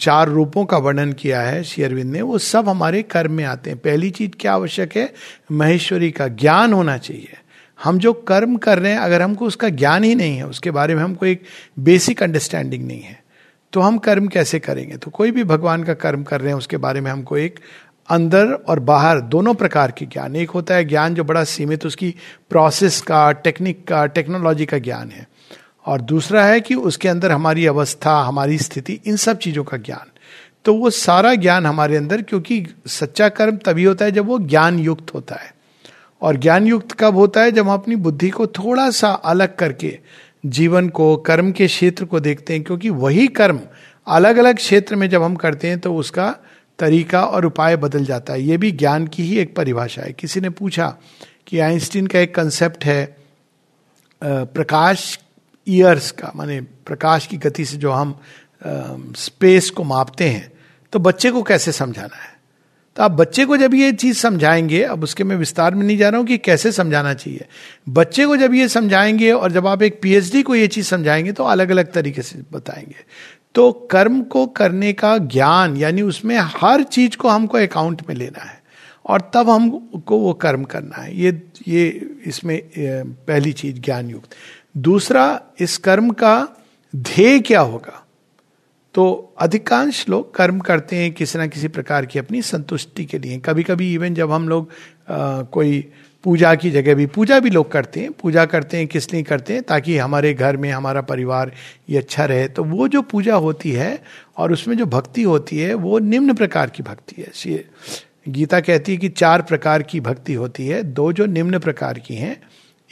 [0.00, 3.70] चार रूपों का वर्णन किया है श्री अरविंद ने, वो सब हमारे कर्म में आते
[3.70, 5.12] हैं। पहली चीज़ क्या आवश्यक है?
[5.52, 7.38] महेश्वरी का ज्ञान होना चाहिए।
[7.78, 10.94] हम जो कर्म कर रहे हैं, अगर हमको उसका ज्ञान ही नहीं है, उसके बारे
[10.94, 11.42] में हमको एक
[11.78, 13.26] बेसिक अंडरस्टैंडिंग नहीं है
[13.72, 14.96] तो हम कर्म कैसे करेंगे?
[14.96, 17.58] तो कोई भी भगवान का कर्म कर रहे हैं, उसके बारे में हमको एक
[18.10, 22.14] अंदर और बाहर दोनों प्रकार के ज्ञान। एक होता है ज्ञान जो बड़ा सीमित, उसकी
[22.50, 25.28] प्रोसेस का टेक्निक का टेक्नोलॉजी का ज्ञान है।
[25.86, 30.10] और दूसरा है कि उसके अंदर हमारी अवस्था, हमारी स्थिति, इन सब चीज़ों का ज्ञान।
[30.64, 34.78] तो वो सारा ज्ञान हमारे अंदर, क्योंकि सच्चा कर्म तभी होता है जब वो ज्ञान
[34.78, 35.54] युक्त होता है।
[36.22, 37.52] और ज्ञान युक्त कब होता है?
[37.52, 39.98] जब हम अपनी बुद्धि को थोड़ा सा अलग करके,
[40.46, 43.60] जीवन को, कर्म के क्षेत्र को देखते हैं, क्योंकि वही कर्म
[44.08, 46.36] अलग अलग क्षेत्र में जब हम करते हैं तो उसका
[46.78, 50.40] तरीका और उपाय बदल जाता है। ये भी ज्ञान की ही एक परिभाषा है। किसी
[50.40, 50.96] ने पूछा
[51.46, 53.16] कि आइंस्टीन का एक कंसेप्ट है
[54.22, 55.18] प्रकाश
[55.66, 58.18] ईयर्स का, माने प्रकाश की गति से जो हम
[59.16, 60.52] स्पेस को मापते हैं।
[60.92, 62.36] तो बच्चे को कैसे समझाना है?
[62.96, 66.08] तो आप बच्चे को जब ये चीज़ समझाएँगे, अब उसके मैं विस्तार में नहीं जा
[66.08, 67.46] रहा हूँ कि कैसे समझाना चाहिए।
[67.88, 71.44] बच्चे को जब ये समझाएँगे और जब आप एक पीएचडी को ये चीज़ समझाएँगे तो
[71.44, 73.04] अलग अलग तरीके से बताएँगे।
[73.58, 78.44] तो कर्म को करने का ज्ञान यानी उसमें हर चीज़ को हमको अकाउंट में लेना
[78.44, 78.62] है।
[79.06, 82.62] और तब हमको वो कर्म करना है। ये ये इसमें
[83.26, 84.34] पहली चीज़ ज्ञान युक्त
[84.76, 86.48] दूसरा इस कर्म का
[86.96, 88.06] ध्येय क्या होगा?
[88.94, 93.38] तो अधिकांश लोग कर्म करते हैं किसी ना किसी प्रकार की अपनी संतुष्टि के लिए।
[93.38, 94.70] कभी कभी इवन जब हम लोग
[95.08, 95.92] आ, कोई
[96.28, 99.52] पूजा की जगह भी पूजा भी लोग करते हैं। पूजा करते हैं, किस लिए करते
[99.52, 99.62] हैं?
[99.62, 101.52] ताकि हमारे घर में, हमारा परिवार
[101.90, 104.02] ये अच्छा रहे। तो वो जो पूजा होती है
[104.36, 107.64] और उसमें जो भक्ति होती है, वो निम्न प्रकार की भक्ति है।
[108.28, 112.14] गीता कहती है कि चार प्रकार की भक्ति होती है। दो जो निम्न प्रकार की
[112.14, 112.42] हैं।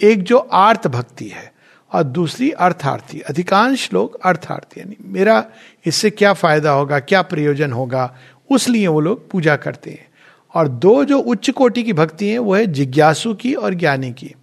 [0.02, 1.52] एक जो आर्त भक्ति है
[1.92, 5.44] और दूसरी अर्थार्थी। अधिकांश लोग अर्थार्थी यानी मेरा
[5.84, 8.16] इससे क्या फ़ायदा होगा, क्या प्रयोजन होगा?
[8.50, 10.06] उस लिए वो लोग पूजा करते हैं।
[10.56, 14.34] और दो जो उच्च कोटि की भक्ति है, वो है जिज्ञासु की और ज्ञानी की,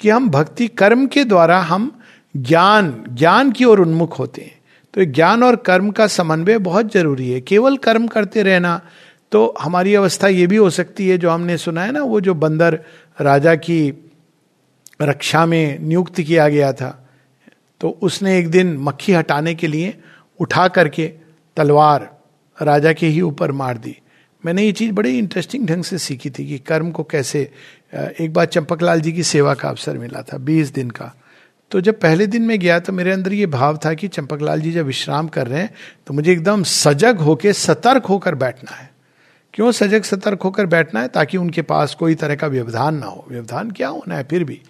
[0.00, 1.90] कि हम भक्ति कर्म के द्वारा हम
[2.34, 4.58] ज्ञान ज्ञान की ओर उन्मुख होते हैं।
[4.94, 8.80] तो ज्ञान और कर्म का समन्वय बहुत ज़रूरी है। केवल कर्म करते रहना
[9.32, 12.34] तो हमारी अवस्था ये भी हो सकती है, जो हमने सुना है ना, वो जो
[12.34, 12.78] बंदर
[13.18, 13.92] राजा की
[15.02, 16.90] रक्षा में नियुक्त किया गया था
[17.80, 19.94] तो उसने एक दिन मक्खी हटाने के लिए
[20.40, 21.06] उठा करके
[21.56, 22.08] तलवार
[22.58, 23.96] राजा के ही ऊपर मार दी।
[24.44, 27.50] मैंने ये चीज़ बड़े इंटरेस्टिंग ढंग से सीखी थी कि कर्म को कैसे
[28.20, 31.12] एक बार चंपकलाल जी की सेवा का अवसर मिला था, बीस दिन का।
[31.70, 34.72] तो जब पहले दिन में गया तो मेरे अंदर ये भाव था कि चंपकलाल जी
[34.72, 35.70] जब विश्राम कर रहे हैं
[36.06, 38.90] तो मुझे एकदम सजग होकर सतर्क होकर बैठना है।
[39.54, 41.08] क्यों सजग सतर्क होकर बैठना है?
[41.08, 44.60] ताकि उनके पास कोई तरह का व्यवधान ना हो। व्यवधान क्या होना है फिर भी?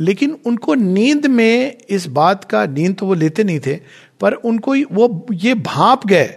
[0.00, 3.74] लेकिन उनको नींद में इस बात का, नींद तो वो लेते नहीं थे,
[4.20, 6.34] पर उनको वो, ये भाप गए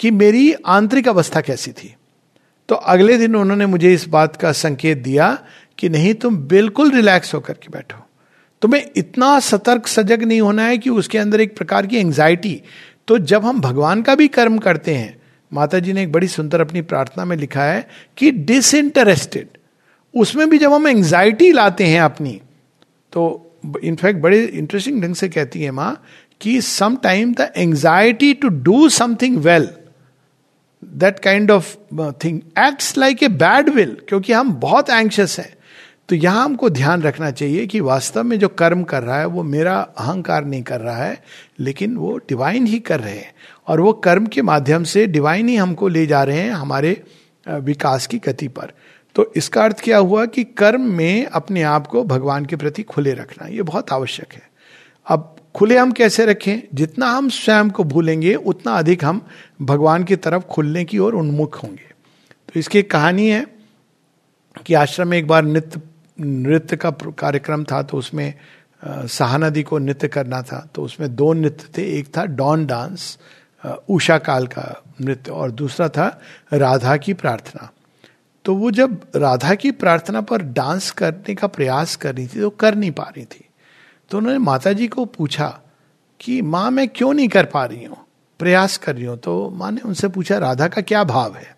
[0.00, 1.94] कि मेरी आंतरिक अवस्था कैसी थी।
[2.70, 5.44] तो अगले दिन उन्होंने मुझे इस बात का संकेत दिया
[5.78, 8.06] कि नहीं, तुम बिल्कुल रिलैक्स होकर के बैठो।
[8.62, 12.62] तुम्हें इतना सतर्क सजग नहीं होना है कि उसके अंदर एक प्रकार की एंग्जाइटी
[13.08, 15.20] तो जब हम भगवान का भी कर्म करते हैं
[15.52, 19.48] माता जी ने एक बड़ी सुंदर अपनी प्रार्थना में लिखा है कि डिसइंटरेस्टेड
[20.14, 22.40] उसमें भी जब हम एंग्जाइटी लाते हैं अपनी
[23.12, 23.52] तो
[23.84, 26.04] इनफैक्ट बड़े इंटरेस्टिंग ढंग से कहती है माँ
[26.40, 29.68] कि some time the anxiety to do something well
[30.84, 31.74] that kind of
[32.24, 35.54] thing acts like a bad will क्योंकि हम बहुत एंक्शस हैं।
[36.08, 39.42] तो यहाँ हमको ध्यान रखना चाहिए कि वास्तव में जो कर्म कर रहा है, वो
[39.42, 41.22] मेरा अहंकार नहीं कर रहा है,
[41.58, 43.32] लेकिन वो डिवाइन ही कर रहे हैं।
[43.68, 47.02] और वो कर्म के माध्यम से डिवाइन ही हमको ले जा रहे हैं हमारे
[47.46, 48.72] विकास की गति पर।
[49.16, 53.12] तो इसका अर्थ क्या हुआ कि कर्म में अपने आप को भगवान के प्रति खुले
[53.12, 54.42] रखना, ये बहुत आवश्यक है।
[55.06, 56.62] अब खुले हम कैसे रखें?
[56.74, 59.26] जितना हम स्वयं को भूलेंगे, उतना अधिक हम
[59.62, 61.88] भगवान की तरफ़ खुलने की ओर उन्मुख होंगे।
[62.48, 63.46] तो इसकी एक कहानी है
[64.66, 65.80] कि आश्रम में एक बार नृत्य
[66.18, 68.34] नृत्य का कार्यक्रम था तो उसमें
[68.84, 73.18] सहानदी को नृत्य करना था। तो उसमें दो नृत्य थे, एक था डॉन डांस
[73.88, 76.20] उषा काल का नृत्य और दूसरा था
[76.52, 77.70] राधा की प्रार्थना।
[78.44, 82.50] तो वो जब राधा की प्रार्थना पर डांस करने का प्रयास कर रही थी तो
[82.50, 83.44] कर नहीं पा रही थी।
[84.10, 85.60] तो उन्होंने माता जी को पूछा
[86.20, 87.96] कि, माँ, मैं क्यों नहीं कर पा रही हूँ?
[88.38, 91.56] प्रयास कर रही हूँ। तो माँ ने उनसे पूछा, राधा का क्या भाव है?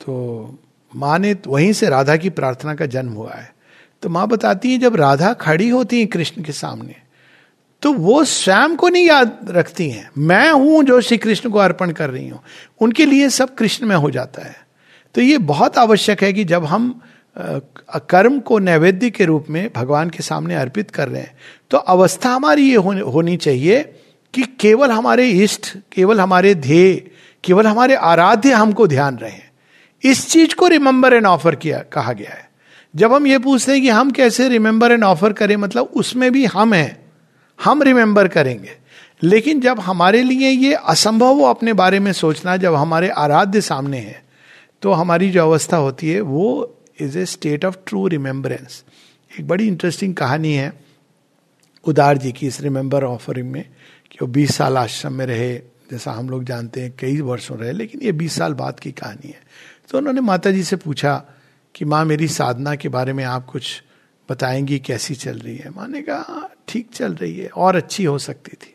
[0.00, 0.58] तो
[0.96, 3.54] माँ ने वहीं से राधा की प्रार्थना का जन्म हुआ है।
[4.02, 6.94] तो माँ बताती है, जब राधा खड़ी होती है कृष्ण के सामने
[7.82, 11.90] तो वो स्वयं को नहीं याद रखती हैं। मैं हूँ जो श्री कृष्ण को अर्पण
[11.90, 12.42] कर रही हूँ।
[12.80, 14.56] उनके लिए सब कृष्ण में हो जाता है।
[15.14, 17.00] तो ये बहुत आवश्यक है कि जब हम
[17.36, 21.36] कर्म को नैवेद्य के रूप में भगवान के सामने अर्पित कर रहे हैं।
[21.70, 23.82] तो अवस्था हमारी ये होनी चाहिए
[24.34, 26.94] कि केवल हमारे इष्ट, केवल हमारे ध्येय,
[27.44, 29.44] केवल हमारे आराध्य हमको ध्यान रहे।
[30.02, 32.48] इस चीज़ को रिमेंबर एंड ऑफ़र किया, कहा गया है।
[32.94, 36.44] जब हम ये पूछते हैं कि हम कैसे रिमेंबर एंड ऑफ़र करें मतलब उसमें भी
[36.46, 36.98] हम हैं,
[37.58, 38.76] हम रिमेंबर करेंगे।
[39.22, 43.98] लेकिन जब हमारे लिए ये असंभव हो अपने बारे में सोचना, जब हमारे आराध्य सामने
[43.98, 44.24] है
[44.82, 48.84] तो हमारी जो अवस्था होती है, वो is a state of true remembrance
[49.40, 50.72] एक बड़ी इंटरेस्टिंग कहानी है
[51.84, 53.62] उदार जी की इस रिमेंबर ऑफरिंग में
[54.10, 55.54] कि वो बीस साल आश्रम में रहे
[55.90, 59.28] जैसा हम लोग जानते हैं कई वर्षों रहे लेकिन ये बीस साल बाद की कहानी
[59.28, 59.40] है।
[59.90, 61.24] तो उन्होंने माता जी से पूछा
[61.74, 63.82] कि माँ मेरी साधना के बारे में आप कुछ
[64.30, 65.70] बताएँगी कैसी चल रही है?
[65.70, 68.72] माँ ने कहा हाँ, ठीक चल रही है और अच्छी हो सकती थी।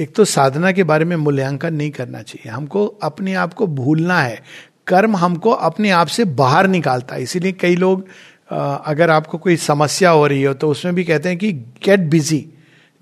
[0.00, 4.20] एक तो साधना के बारे में मूल्यांकन नहीं करना चाहिए हमको अपने आप को भूलना
[4.20, 4.42] है
[4.90, 8.06] कर्म हमको अपने आप से बाहर निकालता है। इसीलिए कई लोग
[8.50, 11.52] अगर आपको कोई समस्या हो रही हो तो उसमें भी कहते हैं कि
[11.84, 12.44] गेट बिज़ी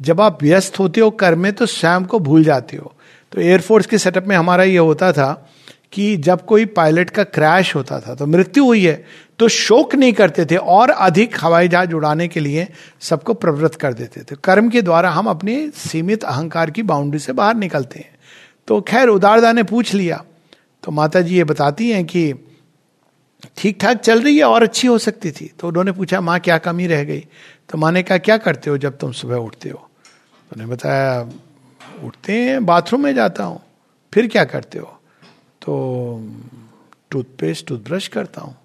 [0.01, 2.93] जब आप व्यस्त होते हो कर्म में तो स्वयं को भूल जाते हो।
[3.33, 5.33] तो एयरफोर्स के सेटअप में हमारा ये होता था
[5.93, 9.05] कि जब कोई पायलट का क्रैश होता था तो मृत्यु हुई है
[9.39, 12.67] तो शोक नहीं करते थे और अधिक हवाई जहाज़ उड़ाने के लिए
[13.01, 17.33] सबको प्रवृत्त कर देते थे। कर्म के द्वारा हम अपने सीमित अहंकार की बाउंड्री से
[17.33, 18.11] बाहर निकलते हैं।
[18.69, 20.23] तो खैर, उदारदा ने पूछ लिया
[20.83, 22.35] तो माता जी ये बताती हैं कि
[23.57, 26.59] ठीक ठाक चल रही है और अच्छी हो सकती थी। तो उन्होंने पूछा, माँ, क्या
[26.59, 27.21] कमी रह गई?
[27.69, 29.79] तो माँ ने कहा, क्या करते हो जब तुम सुबह उठते हो?
[29.79, 31.29] तो उन्हें बताया,
[32.05, 33.63] उठते हैं, बाथरूम में जाता हूँ।
[34.15, 34.87] फिर क्या करते हो?
[35.63, 36.29] तो
[37.11, 38.57] टूथपेस्ट, टूथब्रश करता हूँ।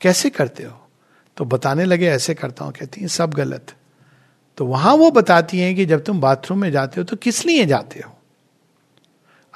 [0.00, 0.88] कैसे करते हो?
[1.36, 3.74] तो बताने लगे, ऐसे करता हूँ, कहती हैं, सब गलत।
[4.56, 7.66] तो वहाँ वो बताती हैं कि जब तुम बाथरूम में जाते हो तो किस लिए
[7.66, 8.15] जाते हो?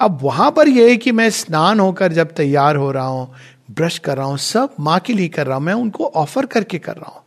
[0.00, 3.34] अब वहाँ पर यह है कि मैं स्नान होकर जब तैयार हो रहा हूँ,
[3.70, 6.78] ब्रश कर रहा हूँ, सब माँ के लिए कर रहा हूँ, मैं उनको ऑफ़र करके
[6.78, 7.22] कर रहा हूँ।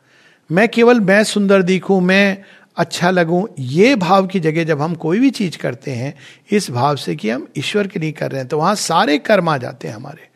[0.50, 2.44] मैं केवल मैं सुंदर दिखूं, मैं
[2.78, 6.14] अच्छा लगूं, ये भाव की जगह जब हम कोई भी चीज़ करते हैं,
[6.52, 9.50] इस भाव से कि हम ईश्वर के लिए कर रहे हैं तो वहाँ सारे कर्म
[9.50, 10.28] आ जाते हैं हमारे।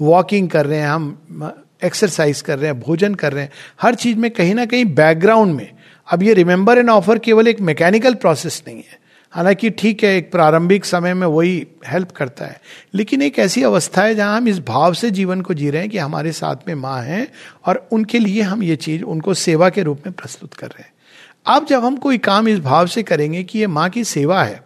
[0.00, 1.52] वॉकिंग कर रहे हैं हम
[1.84, 3.50] एक्सरसाइज कर रहे हैं, भोजन कर रहे हैं,
[3.82, 5.70] हर चीज़ में कहीं ना कहीं बैकग्राउंड में।
[6.08, 8.98] अब ये रिमेंबर एंड ऑफ़र केवल एक मैकेनिकल प्रोसेस नहीं है।
[9.36, 12.60] हालाँकि ठीक है, एक प्रारंभिक समय में वही हेल्प करता है।
[12.94, 15.90] लेकिन एक ऐसी अवस्था है जहाँ हम इस भाव से जीवन को जी रहे हैं
[15.90, 17.26] कि हमारे साथ में माँ है
[17.66, 20.92] और उनके लिए हम ये चीज़, उनको सेवा के रूप में प्रस्तुत कर रहे हैं।
[21.46, 24.64] अब जब हम कोई काम इस भाव से करेंगे कि ये माँ की सेवा है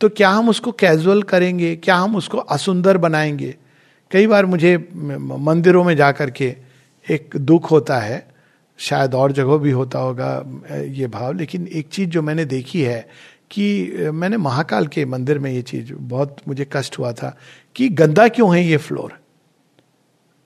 [0.00, 1.74] तो क्या हम उसको कैजुअल करेंगे?
[1.76, 3.54] क्या हम उसको असुंदर बनाएँगे?
[4.10, 6.54] कई बार मुझे मंदिरों में जा कर के
[7.06, 8.26] एक दुख होता है,
[8.78, 10.32] शायद और जगह भी होता होगा
[10.82, 13.08] ये भाव, लेकिन एक चीज़ जो मैंने देखी है
[13.50, 17.36] कि मैंने महाकाल के मंदिर में ये चीज़ बहुत मुझे कष्ट हुआ था
[17.76, 19.12] कि गंदा क्यों है ये फ्लोर?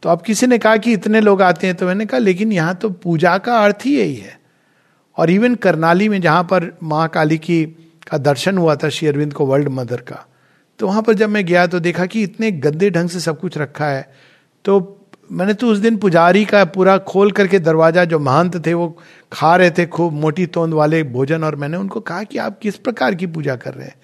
[0.02, 2.74] तो अब किसी ने कहा कि इतने लोग आते हैं तो मैंने कहा, लेकिन यहाँ
[2.74, 4.38] तो पूजा का अर्थ ही यही है।
[5.16, 7.64] और इवन करनाली में जहाँ पर महाकाली की
[8.08, 10.24] का दर्शन हुआ था, श्री अरविंद को वर्ल्ड मदर का
[10.80, 13.58] तो वहाँ पर जब मैं गया तो देखा कि इतने गंदे ढंग से सब कुछ
[13.58, 14.12] रखा है
[14.64, 14.80] तो
[15.32, 18.98] मैंने तो उस दिन पुजारी का पूरा खोल करके दरवाज़ा जो महंत थे, वो
[19.32, 22.76] खा रहे थे, खूब मोटी तोंद वाले भोजन, और मैंने उनको कहा कि आप किस
[22.76, 23.94] प्रकार की पूजा कर रहे हैं?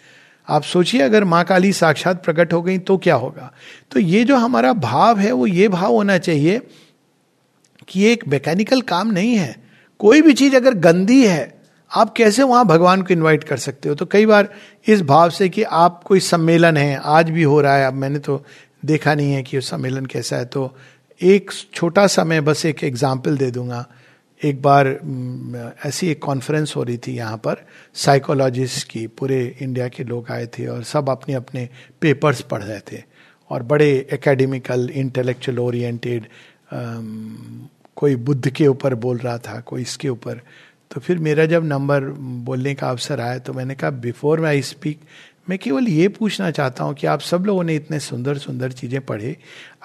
[0.48, 3.52] आप सोचिए, अगर माँ काली साक्षात प्रकट हो गई तो क्या होगा?
[3.90, 6.61] तो ये जो हमारा भाव है, वो ये भाव होना चाहिए
[7.88, 9.54] कि एक मैकेनिकल काम नहीं है।
[10.00, 13.94] कोई भी चीज़ अगर गंदी है, आप कैसे वहाँ भगवान को इनवाइट कर सकते हो?
[13.94, 14.48] तो कई बार
[14.87, 18.18] इस भाव से कि आप कोई सम्मेलन है, आज भी हो रहा है, अब मैंने
[18.18, 18.44] तो
[18.85, 20.74] देखा नहीं है कि सम्मेलन कैसा है तो
[21.20, 23.85] एक छोटा सा मैं बस एक एग्ज़ाम्पल दे दूँगा।
[24.42, 24.87] एक बार
[25.87, 30.46] ऐसी एक कॉन्फ्रेंस हो रही थी यहाँ पर साइकोलॉजिस्ट की, पूरे इंडिया के लोग आए
[30.48, 31.68] थे और सब अपने अपने
[32.00, 33.02] पेपर्स पढ़ रहे थे।
[33.50, 36.26] और बड़े एकेडमिकल इंटेलेक्चुअल ओरिएंटेड
[37.96, 40.40] कोई बुद्ध के ऊपर बोल रहा था, कोई इसके ऊपर।
[40.90, 42.04] तो फिर मेरा जब नंबर
[42.44, 45.00] बोलने का अवसर आया तो मैंने कहा बिफोर आई स्पीक
[45.48, 49.00] मैं केवल ये पूछना चाहता हूँ कि आप सब लोगों ने इतने सुंदर सुंदर चीज़ें
[49.00, 49.37] पढ़े,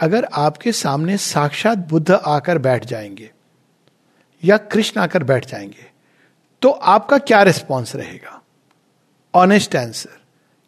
[0.02, 3.32] अगर आपके सामने साक्षात बुद्ध आकर बैठ जाएँगे
[4.44, 5.90] या कृष्ण आकर बैठ जाएँगे
[6.62, 8.42] तो आपका क्या रिस्पॉन्स रहेगा?
[9.34, 10.18] ऑनेस्ट आंसर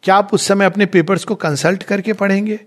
[0.04, 2.60] क्या आप उस समय अपने पेपर्स को कंसल्ट करके पढ़ेंगे?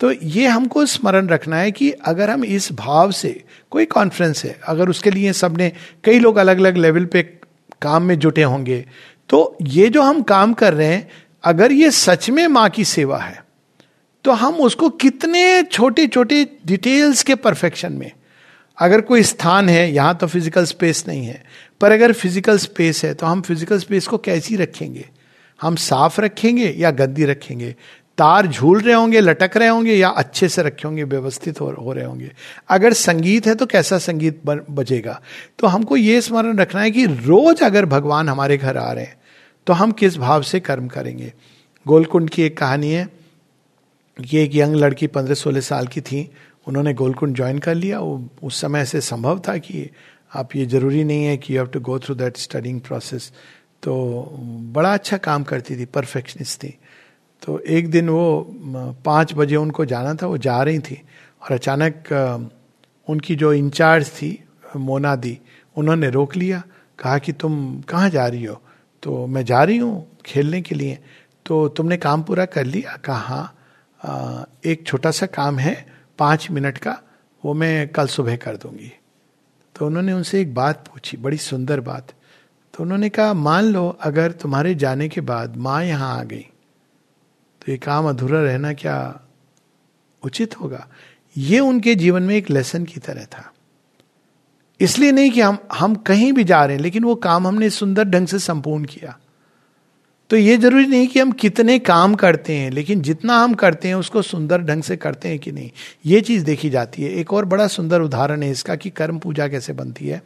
[0.00, 4.58] तो ये हमको स्मरण रखना है कि अगर हम इस भाव से, कोई कॉन्फ्रेंस है,
[4.64, 5.72] अगर उसके लिए सबने,
[6.04, 7.22] कई लोग अलग अलग लेवल पे
[7.82, 8.84] काम में जुटे होंगे
[9.30, 11.08] तो ये जो हम काम कर रहे हैं
[11.44, 13.42] अगर ये सच में माँ की सेवा है
[14.24, 18.10] तो हम उसको कितने छोटे छोटे डिटेल्स के परफेक्शन में।
[18.78, 21.42] अगर कोई स्थान है यहाँ तो फ़िज़िकल स्पेस नहीं है
[21.80, 25.08] पर अगर फ़िज़िकल स्पेस है तो हम फ़िज़िकल स्पेस को कैसी रखेंगे?
[25.60, 27.74] हम साफ़ रखेंगे या गद्दी रखेंगे?
[28.18, 31.92] तार झूल रहे होंगे लटक रहे होंगे या अच्छे से रखे होंगे व्यवस्थित हो, हो
[31.92, 32.30] रहे होंगे?
[32.68, 35.20] अगर संगीत है तो कैसा संगीत बजेगा?
[35.58, 39.18] तो हमको ये स्मरण रखना है कि रोज अगर भगवान हमारे घर आ रहे हैं
[39.66, 41.32] तो हम किस भाव से कर्म करेंगे?
[41.86, 43.08] गोलकुंड की एक कहानी है।
[44.18, 46.30] ये एक यंग लड़की पंद्रह सोलह साल की थी।
[46.68, 49.88] उन्होंने गोलकुंड ज्वाइन कर लिया। वो उस समय ऐसे संभव था कि
[50.34, 53.32] आप ये ज़रूरी नहीं है कि you have to go through that studying process.
[53.82, 53.94] तो
[54.72, 56.76] बड़ा अच्छा काम करती थी, परफेक्शनिस्ट थी।
[57.42, 58.46] तो एक दिन वो
[59.04, 61.00] पाँच बजे उनको जाना था। वो जा रही थी
[61.42, 62.50] और अचानक
[63.08, 64.38] उनकी जो इंचार्ज थी,
[64.76, 65.38] मोना दी,
[65.76, 66.62] उन्होंने रोक लिया।
[66.98, 68.60] कहा कि तुम कहाँ जा रही हो?
[69.02, 70.98] तो मैं जा रही हूँ खेलने के लिए।
[71.46, 72.96] तो तुमने काम पूरा कर लिया?
[72.96, 73.52] कहा
[74.00, 75.74] हाँ एक छोटा सा काम है,
[76.18, 76.96] पाँच मिनट का,
[77.44, 78.92] वो मैं कल सुबह कर दूँगी।
[79.76, 82.12] तो उन्होंने उनसे एक बात पूछी, बड़ी सुंदर बात।
[82.74, 86.46] तो उन्होंने कहा, मान लो अगर तुम्हारे जाने के बाद माँ यहाँ आ गई
[87.62, 89.20] तो ये काम अधूरा रहना क्या
[90.22, 90.86] उचित होगा?
[91.36, 93.52] ये उनके जीवन में एक लेसन की तरह था।
[94.80, 98.04] इसलिए नहीं कि हम हम कहीं भी जा रहे हैं लेकिन वो काम हमने सुंदर
[98.04, 99.18] ढंग से संपूर्ण किया।
[100.30, 103.94] तो ये ज़रूरी नहीं कि हम कितने काम करते हैं लेकिन जितना हम करते हैं
[103.94, 105.70] उसको सुंदर ढंग से करते हैं कि नहीं।
[106.06, 109.48] ये चीज़ देखी जाती है। एक और बड़ा सुंदर उदाहरण है इसका कि कर्म पूजा
[109.48, 110.22] कैसे बनती है।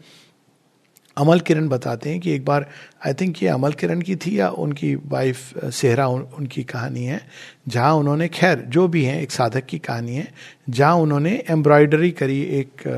[1.17, 2.67] अमल किरण बताते हैं कि एक बार
[3.07, 7.21] आई थिंक ये अमल किरण की थी या उनकी वाइफ सेहरा उन, उनकी कहानी है
[7.69, 10.33] जहाँ उन्होंने खैर जो भी है एक साधक की कहानी है
[10.69, 12.89] जहाँ उन्होंने एम्ब्रॉयडरी करी एक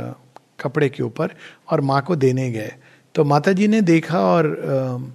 [0.60, 1.34] कपड़े के ऊपर
[1.70, 2.72] और माँ को देने गए।
[3.14, 5.14] तो माता जी ने देखा और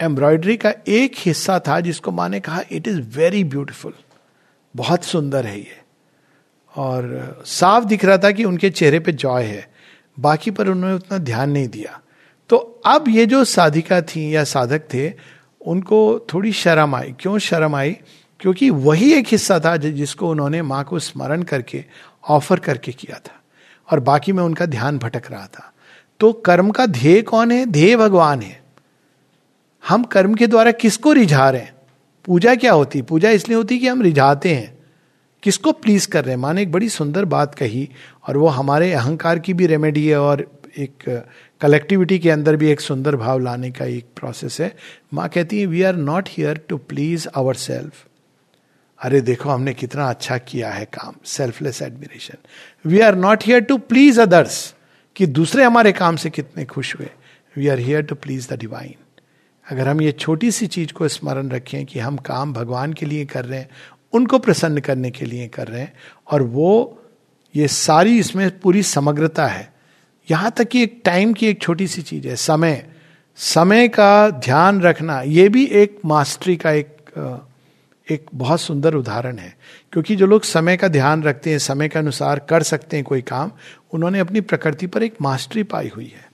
[0.00, 3.94] एम्ब्रॉयडरी का एक हिस्सा था जिसको माँ ने कहा इट इज़ वेरी ब्यूटिफुल
[4.74, 5.80] बहुत सुंदर है ये।
[6.76, 9.70] और साफ़ दिख रहा था कि उनके चेहरे पे जॉय है।
[10.20, 12.00] बाकी पर उन्होंने उतना ध्यान नहीं दिया।
[12.50, 15.12] तो अब ये जो साधिका थी या साधक थे,
[15.60, 17.96] उनको थोड़ी शर्म आई। क्यों शर्म आई?
[18.40, 21.84] क्योंकि वही एक हिस्सा था जिसको उन्होंने माँ को स्मरण करके
[22.28, 23.37] ऑफ़र करके किया था।
[23.90, 25.72] और बाकी में उनका ध्यान भटक रहा था।
[26.20, 27.66] तो कर्म का ध्येय कौन है?
[27.66, 28.62] ध्येय भगवान है।
[29.88, 31.74] हम कर्म के द्वारा किसको रिझा रहे हैं?
[32.24, 33.02] पूजा क्या होती?
[33.02, 34.78] पूजा इसलिए होती कि हम रिझाते हैं।
[35.42, 36.40] किसको प्लीज़ कर रहे हैं?
[36.42, 37.88] माने एक बड़ी सुंदर बात कही
[38.28, 41.24] और वो हमारे अहंकार की भी रेमेडी है और एक
[41.60, 44.76] कलेक्टिविटी के अंदर भी एक सुंदर भाव लाने का एक प्रोसेस है।
[45.14, 48.07] माँ कहती है we are not here to please our self
[49.00, 53.78] अरे देखो, हमने कितना अच्छा किया है काम selfless admiration we are not here to
[53.78, 54.74] please others
[55.16, 57.08] कि दूसरे हमारे काम से कितने खुश हुए.
[57.56, 58.94] We are here to please the divine
[59.66, 63.24] अगर हम ये छोटी सी चीज़ को स्मरण रखें कि हम काम भगवान के लिए
[63.24, 63.68] कर रहे हैं,
[64.12, 65.92] उनको प्रसन्न करने के लिए कर रहे हैं,
[66.32, 67.02] और वो,
[67.54, 69.72] ये सारी इसमें पूरी समग्रता है.
[70.30, 72.86] यहाँ तक कि एक टाइम की एक छोटी सी चीज़ है, समय.
[73.36, 76.96] समय का ध्यान रखना, ये भी एक मास्टरी का एक
[78.08, 79.54] एक बहुत सुंदर उदाहरण है।
[79.92, 83.22] क्योंकि जो लोग समय का ध्यान रखते हैं, समय के अनुसार कर सकते हैं कोई
[83.22, 83.50] काम,
[83.92, 86.26] उन्होंने अपनी प्रकृति पर एक मास्टरी पाई हुई है।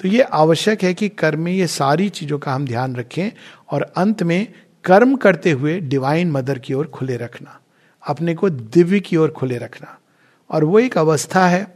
[0.00, 3.30] तो ये आवश्यक है कि कर्म में ये सारी चीज़ों का हम ध्यान रखें
[3.70, 4.46] और अंत में
[4.84, 7.58] कर्म करते हुए डिवाइन मदर की ओर खुले रखना,
[8.04, 9.98] अपने को दिव्य की ओर खुले रखना।
[10.50, 11.66] और वो एक अवस्था है,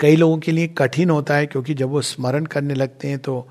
[0.00, 3.48] कई लोगों के लिए कठिन होता है, क्योंकि जब वो स्मरण करने लगते हैं तो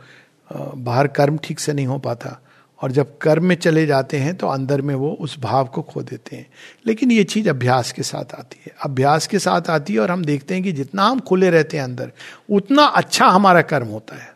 [0.50, 2.40] बाहर कर्म ठीक से नहीं हो पाता।
[2.82, 6.02] और जब कर्म में चले जाते हैं तो अंदर में वो उस भाव को खो
[6.02, 6.48] देते हैं।
[6.88, 10.26] लेकिन ये चीज़ अभ्यास के साथ आती है। अभ्यास के साथ आती है और हम
[10.26, 12.12] देखते हैं कि जितना हम खुले रहते हैं अंदर,
[12.50, 14.36] उतना अच्छा हमारा कर्म होता है।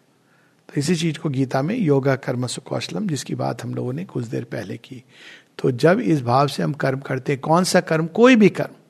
[0.70, 4.26] तो इसी चीज़ को गीता में योगा कर्म सुकौशलम, जिसकी बात हम लोगों ने कुछ
[4.26, 5.04] देर पहले की।
[5.60, 8.06] तो जब इस भाव से हम कर्म करते हैं, कौन सा कर्म?
[8.06, 8.85] कोई भी कर्म।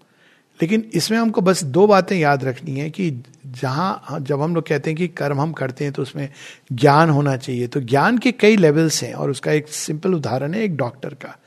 [0.61, 3.11] लेकिन इसमें हमको बस दो बातें याद रखनी है कि
[3.45, 6.29] जहाँ जब हम लोग कहते हैं कि कर्म हम करते हैं तो उसमें
[6.71, 10.61] ज्ञान होना चाहिए। तो ज्ञान के कई लेवल्स हैं, और उसका एक सिंपल उदाहरण है
[10.61, 11.37] एक डॉक्टर का।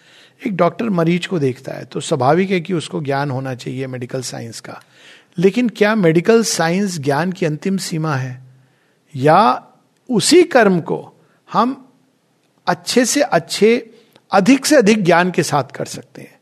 [0.47, 4.23] एक डॉक्टर मरीज़ को देखता है तो स्वाभाविक है कि उसको ज्ञान होना चाहिए मेडिकल
[4.23, 4.83] साइंस का।
[5.39, 8.43] लेकिन क्या मेडिकल साइंस ज्ञान की अंतिम सीमा है?
[9.17, 9.67] या
[10.11, 11.15] उसी कर्म को
[11.53, 11.89] हम
[12.67, 13.91] अच्छे से अच्छे,
[14.33, 16.38] अधिक से अधिक ज्ञान के साथ कर सकते हैं?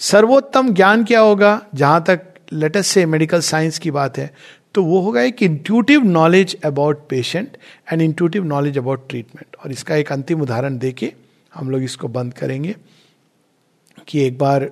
[0.00, 1.60] सर्वोत्तम ज्ञान क्या होगा?
[1.74, 2.20] जहाँ तक
[2.52, 4.30] लेटेस्ट से मेडिकल साइंस की बात है
[4.74, 7.56] तो वो होगा एक intuitive knowledge about patient
[7.92, 11.12] and intuitive knowledge about treatment और इसका एक अंतिम उदाहरण देके
[11.54, 12.74] हम लोग इसको बंद करेंगे
[14.08, 14.70] कि एक बार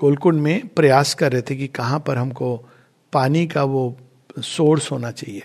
[0.00, 2.56] गोलकुंड में प्रयास कर रहे थे कि कहाँ पर हमको
[3.12, 3.96] पानी का वो
[4.38, 5.42] सोर्स होना चाहिए।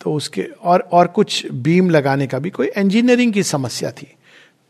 [0.00, 4.06] तो उसके, और और कुछ बीम लगाने का भी कोई इंजीनियरिंग की समस्या थी।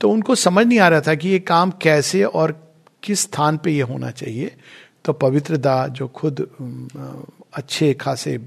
[0.01, 2.53] तो उनको समझ नहीं आ रहा था कि ये काम कैसे और
[3.05, 4.51] किस स्थान पे ये होना चाहिए?
[5.05, 6.47] तो पवित्र दा जो खुद
[7.55, 8.39] अच्छे खासे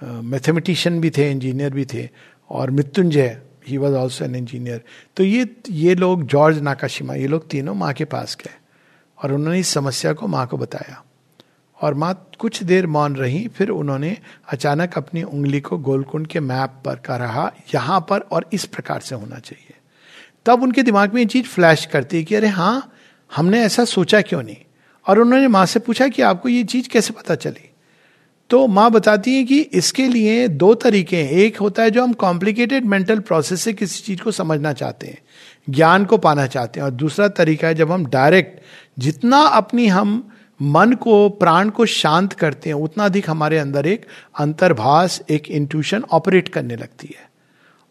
[0.00, 2.08] मैथमेटिशियन भी थे, इंजीनियर भी थे,
[2.50, 4.82] और मृत्युंजय ही वॉज़ ऑल्सो एन इंजीनियर
[5.16, 8.54] तो ये ये लोग जॉर्ज नाकाशिमा, ये लोग तीनों माँ के पास गए,
[9.18, 11.02] और उन्होंने इस समस्या को माँ को बताया।
[11.80, 14.16] और माँ कुछ देर मौन रही, फिर उन्होंने
[14.48, 19.00] अचानक अपनी उंगली को गोलकुंड के मैप पर का रहा, यहाँ पर और इस प्रकार
[19.00, 19.74] से होना चाहिए।
[20.46, 22.92] तब उनके दिमाग में ये चीज़ फ्लैश करती है कि, अरे हाँ
[23.36, 24.56] हमने ऐसा सोचा क्यों नहीं?
[25.08, 27.70] और उन्होंने माँ से पूछा कि आपको ये चीज़ कैसे पता चली?
[28.50, 32.12] तो माँ बताती है कि इसके लिए दो तरीके हैं। एक होता है जो हम
[32.12, 35.18] कॉम्प्लिकेटेड मेंटल प्रोसेस से किसी चीज़ को समझना चाहते हैं,
[35.70, 38.60] ज्ञान को पाना चाहते हैं। और दूसरा तरीका है जब हम डायरेक्ट
[38.98, 44.06] जितना अपनी हम मन को, प्राण को शांत करते हैं, उतना अधिक हमारे अंदर एक
[44.38, 47.30] अंतर्भाष, एक इंट्यूशन ऑपरेट करने लगती है।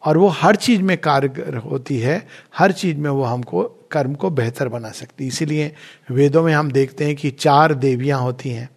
[0.05, 2.27] और वो हर चीज़ में कारगर होती है,
[2.57, 5.73] हर चीज़ में वो हमको कर्म को बेहतर बना सकती इसीलिए
[6.11, 8.69] वेदों में हम देखते हैं कि चार देवियाँ होती हैं।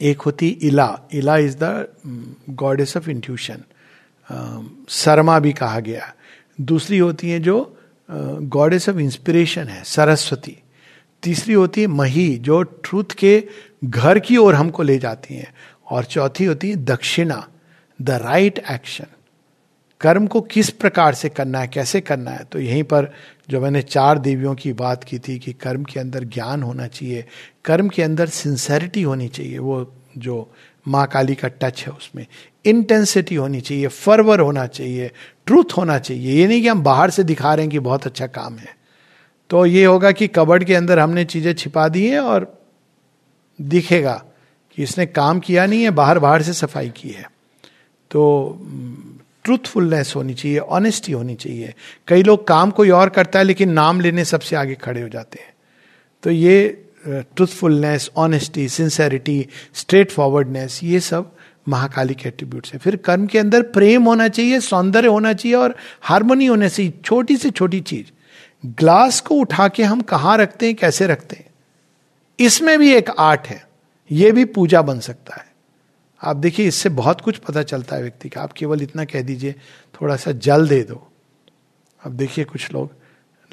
[0.00, 0.88] एक होती Ila.
[1.12, 1.88] Ila is the
[2.50, 3.62] goddess of intuition
[4.88, 6.12] Sharma भी कहा गया।
[6.60, 7.78] दूसरी होती है जो
[8.10, 10.56] गॉडेस ऑफ़ इंस्पिरेशन है, सरस्वती।
[11.22, 13.42] तीसरी होती है मही, जो ट्रूथ के
[13.84, 15.52] घर की ओर हमको ले जाती हैं।
[15.90, 17.46] और चौथी होती है दक्षिणा
[18.02, 19.06] द राइट एक्शन
[20.00, 22.44] कर्म को किस प्रकार से करना है, कैसे करना है?
[22.44, 23.12] तो यहीं पर
[23.52, 27.24] जो मैंने चार देवियों की बात की थी कि कर्म के अंदर ज्ञान होना चाहिए,
[27.64, 30.36] कर्म के अंदर सिंसेरिटी होनी चाहिए, वो जो
[30.88, 32.26] माँ काली का टच है उसमें
[32.64, 35.10] इंटेंसिटी होनी चाहिए फर्वर होना चाहिए
[35.46, 38.26] ट्रूथ होना चाहिए। ये नहीं कि हम बाहर से दिखा रहे हैं कि बहुत अच्छा
[38.26, 38.74] काम है।
[39.50, 42.46] तो ये होगा कि कबड़ के अंदर हमने चीज़ें छिपा दी हैं और
[43.58, 44.14] दिखेगा
[44.76, 47.26] कि इसने काम किया नहीं है बाहर बाहर से सफ़ाई की है।
[48.10, 48.22] तो
[49.44, 51.74] ट्रूथफुलनेस होनी चाहिए ऑनेस्टी होनी चाहिए।
[52.08, 55.38] कई लोग काम कोई और करता है, लेकिन नाम लेने सबसे आगे खड़े हो जाते
[55.40, 55.54] हैं।
[56.22, 61.32] तो ये truthfulness honesty sincerity straightforwardness ये सब
[61.68, 65.76] महाकाली के एट्रीब्यूट्स है। फिर कर्म के अंदर प्रेम होना चाहिए, सौंदर्य होना चाहिए और
[66.02, 68.06] हारमोनी होने से, छोटी से छोटी चीज़।
[68.66, 71.46] ग्लास को उठा के हम कहाँ रखते हैं, कैसे रखते हैं?
[72.40, 73.66] इसमें भी एक आर्ट है।
[74.12, 75.51] यह भी पूजा बन सकता है।
[76.22, 79.52] आप देखिए, इससे बहुत कुछ पता चलता है व्यक्ति का। आप केवल इतना कह दीजिए
[79.94, 81.12] थोड़ा सा जल दे दो।
[82.04, 82.94] अब देखिए, कुछ लोग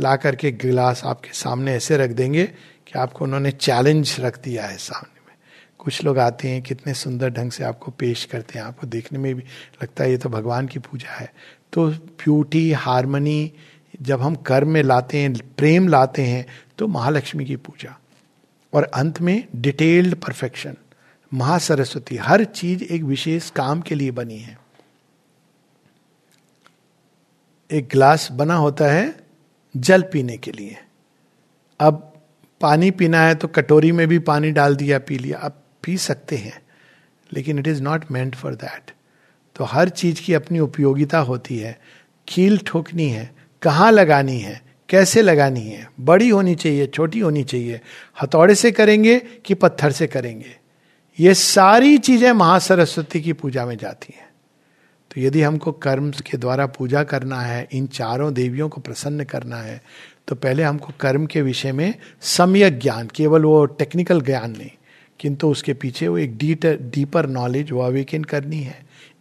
[0.01, 4.77] ला करके गिलास आपके सामने ऐसे रख देंगे कि आपको उन्होंने चैलेंज रख दिया है
[4.77, 5.35] सामने में।
[5.79, 9.35] कुछ लोग आते हैं, कितने सुंदर ढंग से आपको पेश करते हैं। आपको देखने में
[9.35, 9.41] भी
[9.83, 11.33] लगता है, ये तो भगवान की पूजा है।
[11.73, 13.51] तो ब्यूटी हारमनी
[14.01, 16.45] जब हम कर्म में लाते हैं, प्रेम लाते हैं
[16.77, 17.99] तो महालक्ष्मी की पूजा।
[18.73, 20.75] और अंत में डिटेल्ड परफेक्शन
[21.31, 24.57] महासरस्वती, हर चीज़ एक विशेष काम के लिए बनी है।
[27.69, 29.15] एक ग्लास बना होता है
[29.77, 30.77] जल पीने के लिए।
[31.79, 32.13] अब
[32.61, 36.37] पानी पीना है तो कटोरी में भी पानी डाल दिया, पी लिया, आप पी सकते
[36.37, 36.61] हैं,
[37.33, 38.91] लेकिन it is not meant for that
[39.55, 41.79] तो हर चीज़ की अपनी उपयोगिता होती है।
[42.27, 45.89] कील ठोकनी है, कहाँ लगानी है, कैसे लगानी है?
[45.99, 47.81] बड़ी होनी चाहिए, छोटी होनी चाहिए।
[48.23, 50.58] हथौड़े से करेंगे कि पत्थर से करेंगे?
[51.19, 54.27] ये सारी चीज़ें महासरस्वती की पूजा में जाती हैं।
[55.11, 59.57] तो यदि हमको कर्म के द्वारा पूजा करना है, इन चारों देवियों को प्रसन्न करना
[59.57, 59.81] है
[60.27, 64.69] तो पहले हमको कर्म के विषय में सम्यक ज्ञान, केवल वो टेक्निकल ज्ञान नहीं,
[65.19, 68.77] किंतु उसके पीछे वो एक डीटर डीपर नॉलेज वो अवेकन करनी है।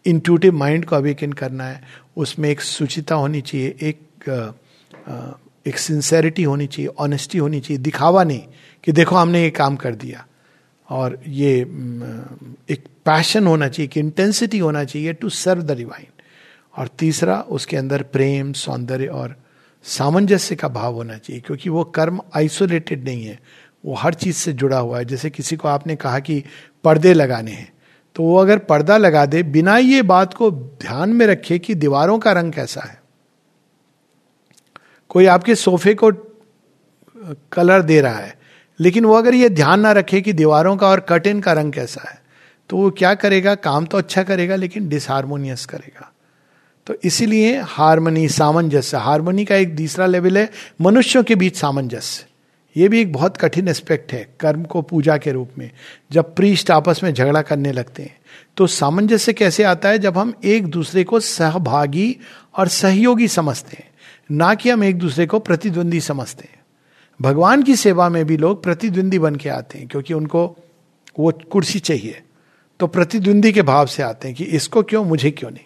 [0.06, 1.80] इंट्यूटिव माइंड को अवेकन करना है।
[2.16, 4.06] उसमें एक सुचिता होनी चाहिए, एक
[5.66, 8.42] एक सिंसेरिटी होनी चाहिए ऑनेस्टी होनी चाहिए, दिखावा नहीं
[8.84, 10.26] कि देखो हमने ये काम कर दिया।
[10.88, 11.58] और ये
[12.70, 16.06] एक पैशन होना चाहिए, एक इंटेंसिटी होना चाहिए टू सर्व द डिवाइन
[16.74, 19.36] और तीसरा, उसके अंदर प्रेम, सौंदर्य और
[19.84, 23.38] सामंजस्य का भाव होना चाहिए, क्योंकि वो कर्म आइसोलेटेड नहीं है।
[23.84, 26.42] वो हर चीज़ से जुड़ा हुआ है। जैसे किसी को आपने कहा कि
[26.84, 27.72] पर्दे लगाने हैं
[28.16, 32.18] तो वो अगर पर्दा लगा दे, बिना ये बात को ध्यान में रखे कि दीवारों
[32.18, 33.00] का रंग कैसा है।
[35.10, 36.10] कोई आपके सोफे को
[37.52, 38.37] कलर दे रहा है
[38.80, 42.08] लेकिन वो अगर ये ध्यान ना रखे कि दीवारों का और कर्टेन का रंग कैसा
[42.10, 42.18] है
[42.70, 43.54] तो वो क्या करेगा?
[43.54, 46.12] काम तो अच्छा करेगा, लेकिन डिसहारमोनियस करेगा।
[46.86, 50.50] तो इसीलिए हारमोनी सामंजस्य हारमोनी का एक तीसरा लेवल है
[50.80, 52.24] मनुष्यों के बीच सामंजस्य।
[52.76, 55.70] ये भी एक बहुत कठिन एस्पेक्ट है कर्म को पूजा के रूप में,
[56.12, 58.16] जब प्रीष्ट आपस में झगड़ा करने लगते हैं।
[58.56, 59.98] तो सामंजस्य कैसे आता है?
[59.98, 62.16] जब हम एक दूसरे को सहभागी
[62.54, 63.90] और सहयोगी समझते हैं,
[64.30, 66.57] ना कि हम एक दूसरे को प्रतिद्वंदी समझते हैं।
[67.20, 70.56] भगवान की सेवा में भी लोग प्रतिद्वंदी बन के आते हैं, क्योंकि उनको
[71.18, 72.22] वो कुर्सी चाहिए।
[72.80, 75.64] तो प्रतिद्वंदी के भाव से आते हैं कि इसको क्यों, मुझे क्यों नहीं?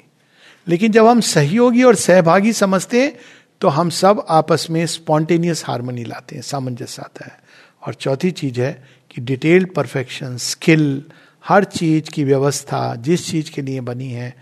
[0.68, 3.16] लेकिन जब हम सहयोगी और सहभागी समझते हैं
[3.60, 7.38] तो हम सब आपस में स्पॉन्टेनियस हारमोनी लाते हैं, सामंजस्य आता है।
[7.86, 11.04] और चौथी चीज़ है कि डिटेल्ड परफेक्शन, स्किल,
[11.44, 14.34] हर चीज़ की व्यवस्था, जिस चीज़ के लिए बनी है,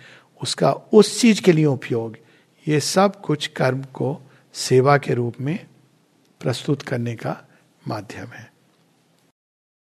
[0.42, 2.16] उसका उस चीज़ के लिए उपयोग,
[2.68, 4.20] ये सब कुछ कर्म को
[4.54, 5.58] सेवा के रूप में
[6.41, 7.33] प्रस्तुत करने का
[7.87, 8.45] माध्यम है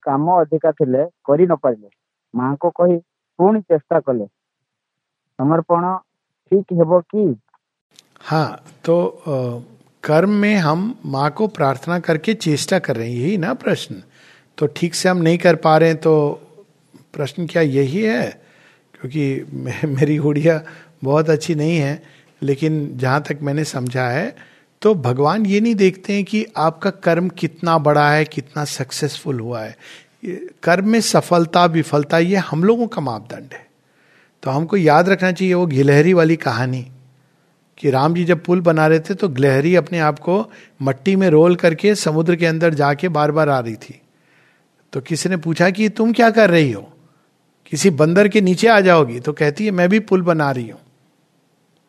[0.07, 1.89] काम अधिका ଥିଲେ କରି ନ ପାରିଲେ
[2.35, 2.97] ମାଙ୍କୁ କହି
[3.39, 4.27] ପୁଣି ଚେଷ୍ଟା କଲେ
[5.39, 5.85] समर्पण
[6.51, 7.25] ठीक है कि
[8.21, 8.49] हाँ
[8.85, 8.95] तो
[10.05, 14.03] कर्म में हम माँ को प्रार्थना करके चेष्टा कर रहे हैं यही ना प्रश्न
[14.59, 16.15] तो ठीक से हम नहीं कर पा रहे हैं तो
[17.15, 18.23] प्रश्न क्या यही है
[18.95, 20.61] क्योंकि मेरी गुड़िया
[21.05, 22.03] बहुत अच्छी नहीं है
[22.43, 24.27] लेकिन जहाँ तक मैंने समझा है
[24.84, 29.62] तो भगवान ये नहीं देखते हैं कि आपका कर्म कितना बड़ा है, कितना सक्सेसफुल हुआ
[29.62, 29.78] है।
[30.64, 33.66] कर्म में सफलता, विफलता, ये हम लोगों का मापदंड है।
[34.44, 36.86] तो हमको याद रखना चाहिए वो गिलहरी वाली कहानी
[37.78, 41.30] कि राम जी जब पुल बना रहे थे तो गिलहरी अपने आप को मट्टी में
[41.30, 44.00] रोल करके समुद्र के अंदर जाके बार बार आ रही थी।
[44.94, 46.90] तो किसी ने पूछा कि तुम क्या कर रही हो?
[47.66, 50.80] किसी बंदर के नीचे आ जाओगी तो कहती है, मैं भी पुल बना रही हूँ।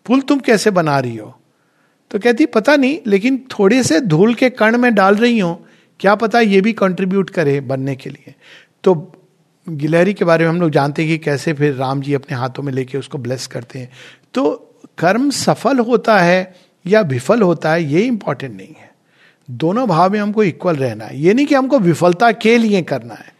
[0.06, 1.38] पुल तुम कैसे बना रही हो?
[2.14, 5.66] तो कहती, पता नहीं, लेकिन थोड़े से धूल के कण में डाल रही हूँ,
[6.00, 8.34] क्या पता ये भी कंट्रीब्यूट करे बनने के लिए?
[8.84, 9.12] तो
[9.68, 12.62] गिलहरी के बारे में हम लोग जानते हैं कि कैसे फिर राम जी अपने हाथों
[12.62, 13.90] में लेके उसको ब्लेस करते हैं।
[14.34, 16.54] तो कर्म सफल होता है
[16.86, 18.90] या विफल होता है, ये इंपॉर्टेंट नहीं है।
[19.50, 23.14] दोनों भाव में हमको इक्वल रहना है। ये नहीं कि हमको विफलता के लिए करना
[23.14, 23.33] है।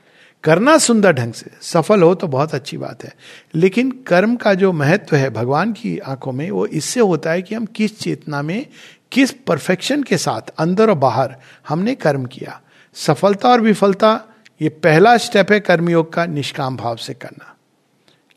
[0.44, 3.16] करना सुंदर ढंग से। सफल हो तो बहुत अच्छी बात है।
[3.54, 7.54] लेकिन कर्म का जो महत्व है भगवान की आँखों में, वो इससे होता है कि
[7.54, 8.66] हम किस चेतना में,
[9.12, 11.36] किस परफेक्शन के साथ, अंदर और बाहर,
[11.68, 12.60] हमने कर्म किया।
[12.94, 14.20] सफलता और विफलता,
[14.62, 17.50] ये पहला स्टेप है कर्मयोग का निष्काम भाव से करना।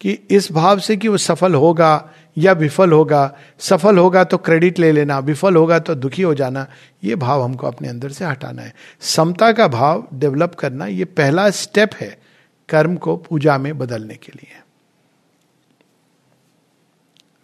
[0.02, 4.80] कि इस भाव से कि वो सफल होगा या विफल होगा, सफल होगा तो क्रेडिट
[4.80, 6.66] ले लेना, विफल होगा तो दुखी हो जाना,
[7.04, 11.50] ये भाव हमको अपने अंदर से हटाना है। समता का भाव डेवलप करना, ये पहला
[11.50, 12.18] स्टेप है
[12.70, 14.62] कर्म को पूजा में बदलने के लिए।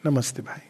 [0.05, 0.69] नमस्ते भाई।